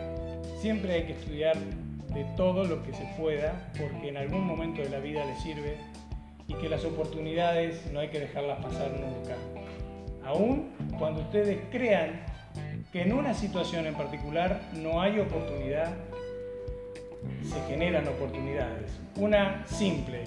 siempre 0.60 0.92
hay 0.92 1.04
que 1.04 1.12
estudiar 1.12 1.56
de 1.56 2.24
todo 2.36 2.64
lo 2.64 2.82
que 2.82 2.92
se 2.92 3.08
pueda, 3.16 3.70
porque 3.78 4.08
en 4.08 4.16
algún 4.16 4.44
momento 4.44 4.82
de 4.82 4.90
la 4.90 4.98
vida 4.98 5.24
les 5.24 5.40
sirve 5.40 5.76
y 6.48 6.54
que 6.54 6.68
las 6.68 6.84
oportunidades 6.84 7.90
no 7.92 8.00
hay 8.00 8.08
que 8.08 8.20
dejarlas 8.20 8.62
pasar 8.62 8.90
nunca. 8.90 9.36
Aún 10.24 10.70
cuando 10.98 11.22
ustedes 11.22 11.58
crean 11.70 12.20
que 12.92 13.02
en 13.02 13.12
una 13.12 13.32
situación 13.32 13.86
en 13.86 13.94
particular 13.94 14.60
no 14.74 15.00
hay 15.00 15.20
oportunidad, 15.20 15.94
se 17.42 17.60
generan 17.68 18.06
oportunidades. 18.08 18.98
Una 19.16 19.66
simple. 19.66 20.24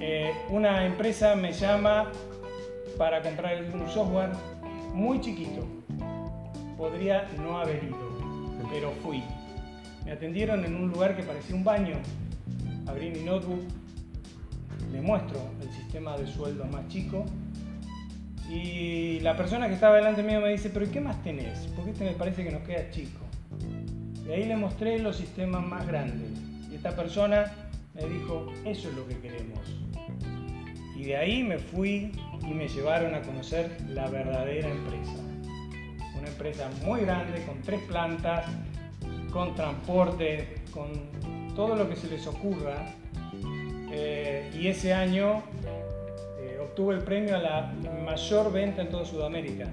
Eh, 0.00 0.32
una 0.50 0.86
empresa 0.86 1.34
me 1.34 1.52
llama 1.52 2.10
para 2.96 3.22
comprar 3.22 3.62
un 3.72 3.88
software 3.88 4.30
muy 4.94 5.20
chiquito. 5.20 5.66
Podría 6.76 7.28
no 7.38 7.58
haber 7.58 7.82
ido, 7.84 7.98
pero 8.70 8.92
fui. 9.02 9.22
Me 10.04 10.12
atendieron 10.12 10.64
en 10.64 10.74
un 10.74 10.90
lugar 10.90 11.16
que 11.16 11.22
parecía 11.22 11.54
un 11.56 11.64
baño. 11.64 11.96
Abrí 12.86 13.10
mi 13.10 13.20
notebook, 13.20 13.60
le 14.92 15.00
muestro 15.00 15.40
el 15.60 15.70
sistema 15.70 16.16
de 16.16 16.26
sueldo 16.26 16.64
más 16.64 16.86
chico 16.88 17.24
y 18.48 19.20
la 19.20 19.36
persona 19.36 19.68
que 19.68 19.74
estaba 19.74 19.96
delante 19.96 20.22
mío 20.22 20.40
me 20.40 20.48
dice, 20.48 20.70
pero 20.70 20.90
¿qué 20.90 21.00
más 21.00 21.22
tenés? 21.22 21.68
Porque 21.76 21.90
este 21.90 22.04
me 22.04 22.12
parece 22.12 22.44
que 22.44 22.50
nos 22.50 22.62
queda 22.62 22.90
chico. 22.90 23.27
Y 24.28 24.32
ahí 24.32 24.44
le 24.44 24.56
mostré 24.56 24.98
los 24.98 25.16
sistemas 25.16 25.66
más 25.66 25.86
grandes. 25.86 26.30
Y 26.70 26.74
esta 26.74 26.94
persona 26.94 27.50
me 27.94 28.04
dijo, 28.04 28.52
eso 28.66 28.90
es 28.90 28.94
lo 28.94 29.08
que 29.08 29.18
queremos. 29.20 29.58
Y 30.94 31.04
de 31.04 31.16
ahí 31.16 31.42
me 31.42 31.58
fui 31.58 32.12
y 32.42 32.52
me 32.52 32.68
llevaron 32.68 33.14
a 33.14 33.22
conocer 33.22 33.74
la 33.88 34.06
verdadera 34.10 34.68
empresa. 34.68 35.14
Una 36.18 36.28
empresa 36.28 36.68
muy 36.84 37.00
grande, 37.00 37.42
con 37.46 37.62
tres 37.62 37.80
plantas, 37.88 38.44
con 39.32 39.54
transporte, 39.54 40.56
con 40.72 40.88
todo 41.54 41.74
lo 41.74 41.88
que 41.88 41.96
se 41.96 42.08
les 42.08 42.26
ocurra. 42.26 42.84
Eh, 43.90 44.50
y 44.54 44.66
ese 44.66 44.92
año 44.92 45.42
eh, 46.38 46.58
obtuve 46.60 46.96
el 46.96 47.00
premio 47.02 47.34
a 47.34 47.38
la 47.38 47.72
mayor 48.04 48.52
venta 48.52 48.82
en 48.82 48.90
toda 48.90 49.06
Sudamérica 49.06 49.64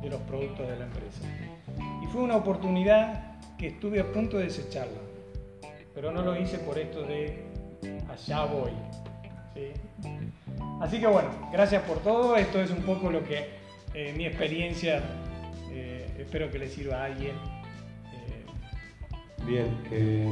de 0.00 0.08
los 0.08 0.20
productos 0.20 0.68
de 0.68 0.76
la 0.76 0.84
empresa. 0.84 1.22
Y 2.00 2.06
fue 2.06 2.22
una 2.22 2.36
oportunidad 2.36 3.31
estuve 3.66 4.00
a 4.00 4.12
punto 4.12 4.38
de 4.38 4.44
desecharla, 4.44 5.00
pero 5.94 6.10
no 6.12 6.22
lo 6.22 6.40
hice 6.40 6.58
por 6.58 6.78
esto 6.78 7.02
de 7.02 7.44
allá 8.08 8.44
voy. 8.44 8.72
Así 10.80 10.98
que 10.98 11.06
bueno, 11.06 11.28
gracias 11.52 11.82
por 11.82 11.98
todo. 11.98 12.36
Esto 12.36 12.60
es 12.60 12.70
un 12.70 12.82
poco 12.82 13.10
lo 13.10 13.22
que 13.24 13.50
eh, 13.94 14.14
mi 14.16 14.26
experiencia, 14.26 15.02
espero 16.18 16.50
que 16.50 16.58
le 16.58 16.68
sirva 16.68 17.02
a 17.02 17.04
alguien 17.06 17.34
Bien, 19.46 19.76
eh, 19.90 20.24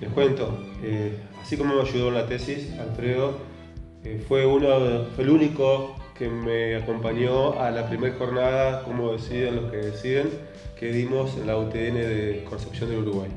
les 0.00 0.10
cuento, 0.10 0.62
eh, 0.84 1.18
así 1.42 1.56
como 1.56 1.74
me 1.74 1.82
ayudó 1.82 2.08
en 2.08 2.14
la 2.14 2.26
tesis, 2.26 2.70
Alfredo 2.78 3.38
eh, 4.04 4.22
fue, 4.26 4.46
uno, 4.46 5.06
fue 5.16 5.24
el 5.24 5.30
único 5.30 5.96
que 6.20 6.28
me 6.28 6.76
acompañó 6.76 7.58
a 7.58 7.70
la 7.70 7.88
primera 7.88 8.14
jornada, 8.14 8.82
como 8.82 9.12
deciden 9.12 9.56
los 9.56 9.70
que 9.70 9.78
deciden, 9.78 10.28
que 10.78 10.92
dimos 10.92 11.34
en 11.38 11.46
la 11.46 11.56
UTN 11.56 11.94
de 11.94 12.44
Concepción 12.46 12.90
del 12.90 12.98
Uruguay. 12.98 13.30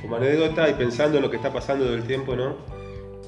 como 0.00 0.16
anécdota 0.16 0.70
y 0.70 0.72
pensando 0.72 1.18
en 1.18 1.22
lo 1.22 1.30
que 1.30 1.36
está 1.36 1.52
pasando 1.52 1.84
del 1.84 2.04
tiempo, 2.04 2.34
¿no? 2.34 2.56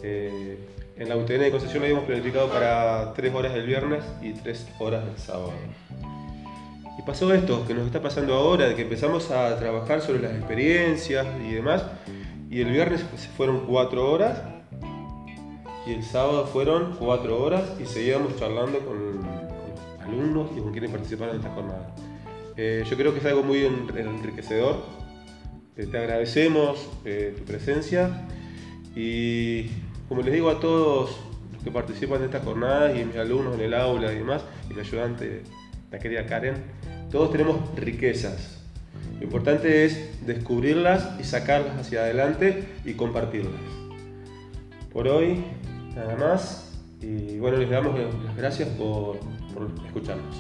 en 0.03 1.09
la 1.09 1.17
UTN 1.17 1.41
de 1.41 1.51
Concepción 1.51 1.81
lo 1.81 1.87
habíamos 1.89 2.07
planificado 2.07 2.49
para 2.49 3.13
tres 3.13 3.35
horas 3.35 3.53
del 3.53 3.67
viernes 3.67 4.03
y 4.23 4.33
tres 4.33 4.67
horas 4.79 5.05
del 5.05 5.19
sábado. 5.19 5.53
Y 6.99 7.03
pasó 7.03 7.35
esto 7.35 7.67
que 7.67 7.75
nos 7.75 7.85
está 7.85 8.01
pasando 8.01 8.35
ahora, 8.35 8.67
de 8.67 8.75
que 8.75 8.83
empezamos 8.83 9.31
a 9.31 9.59
trabajar 9.59 10.01
sobre 10.01 10.23
las 10.23 10.33
experiencias 10.33 11.27
y 11.47 11.53
demás, 11.53 11.85
y 12.49 12.63
el 12.63 12.71
viernes 12.71 13.05
se 13.17 13.29
fueron 13.29 13.67
cuatro 13.67 14.11
horas, 14.11 14.41
y 15.87 15.93
el 15.93 16.03
sábado 16.03 16.47
fueron 16.47 16.97
cuatro 16.99 17.43
horas, 17.43 17.65
y 17.81 17.87
seguíamos 17.87 18.37
charlando 18.37 18.79
con, 18.81 19.21
alumnos 20.01 20.51
y 20.57 20.61
con 20.61 20.73
quienes 20.73 20.91
participaron 20.91 21.37
en 21.37 21.41
esta 21.41 21.55
jornada. 21.55 21.95
Eh, 22.57 22.85
yo 22.89 22.97
creo 22.97 23.13
que 23.13 23.21
es 23.21 23.25
algo 23.25 23.43
muy 23.43 23.65
enriquecedor. 23.65 24.83
Eh, 25.77 25.87
te 25.87 25.99
agradecemos 25.99 26.91
eh, 27.05 27.35
tu 27.37 27.45
presencia 27.45 28.27
y 28.95 29.69
como 30.07 30.21
les 30.21 30.35
digo 30.35 30.51
a 30.51 30.61
todos 30.61 31.17
los 31.51 31.63
que 31.63 31.71
participan 31.71 32.19
en 32.19 32.25
esta 32.25 32.41
jornada 32.41 32.95
y 32.95 33.05
mis 33.07 33.17
alumnos 33.17 33.55
en 33.55 33.63
el 33.63 33.75
aula 33.75 34.13
y 34.13 34.17
demás, 34.17 34.45
y 34.69 34.75
mi 34.75 34.81
ayudante 34.81 35.43
la 35.91 35.99
querida 35.99 36.27
Karen, 36.27 36.57
todos 37.11 37.31
tenemos 37.33 37.59
riquezas. 37.77 38.59
Lo 39.19 39.25
importante 39.25 39.85
es 39.85 40.27
descubrirlas 40.27 41.19
y 41.21 41.25
sacarlas 41.25 41.79
hacia 41.79 42.01
adelante 42.01 42.65
y 42.85 42.95
compartirlas. 42.95 43.61
Por 44.93 45.09
hoy, 45.09 45.43
nada 45.95 46.17
más. 46.17 46.73
Y 47.01 47.39
bueno, 47.39 47.57
les 47.59 47.71
damos 47.71 47.99
las 47.99 48.37
gracias 48.37 48.69
por, 48.71 49.19
escucharnos. 49.87 50.37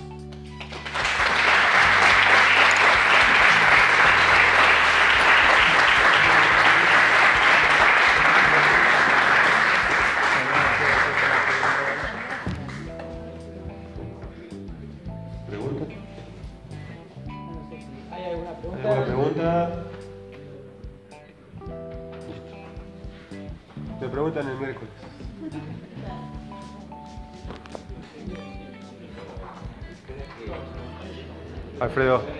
Alfredo, 31.92 32.32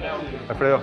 Alfredo. 0.48 0.81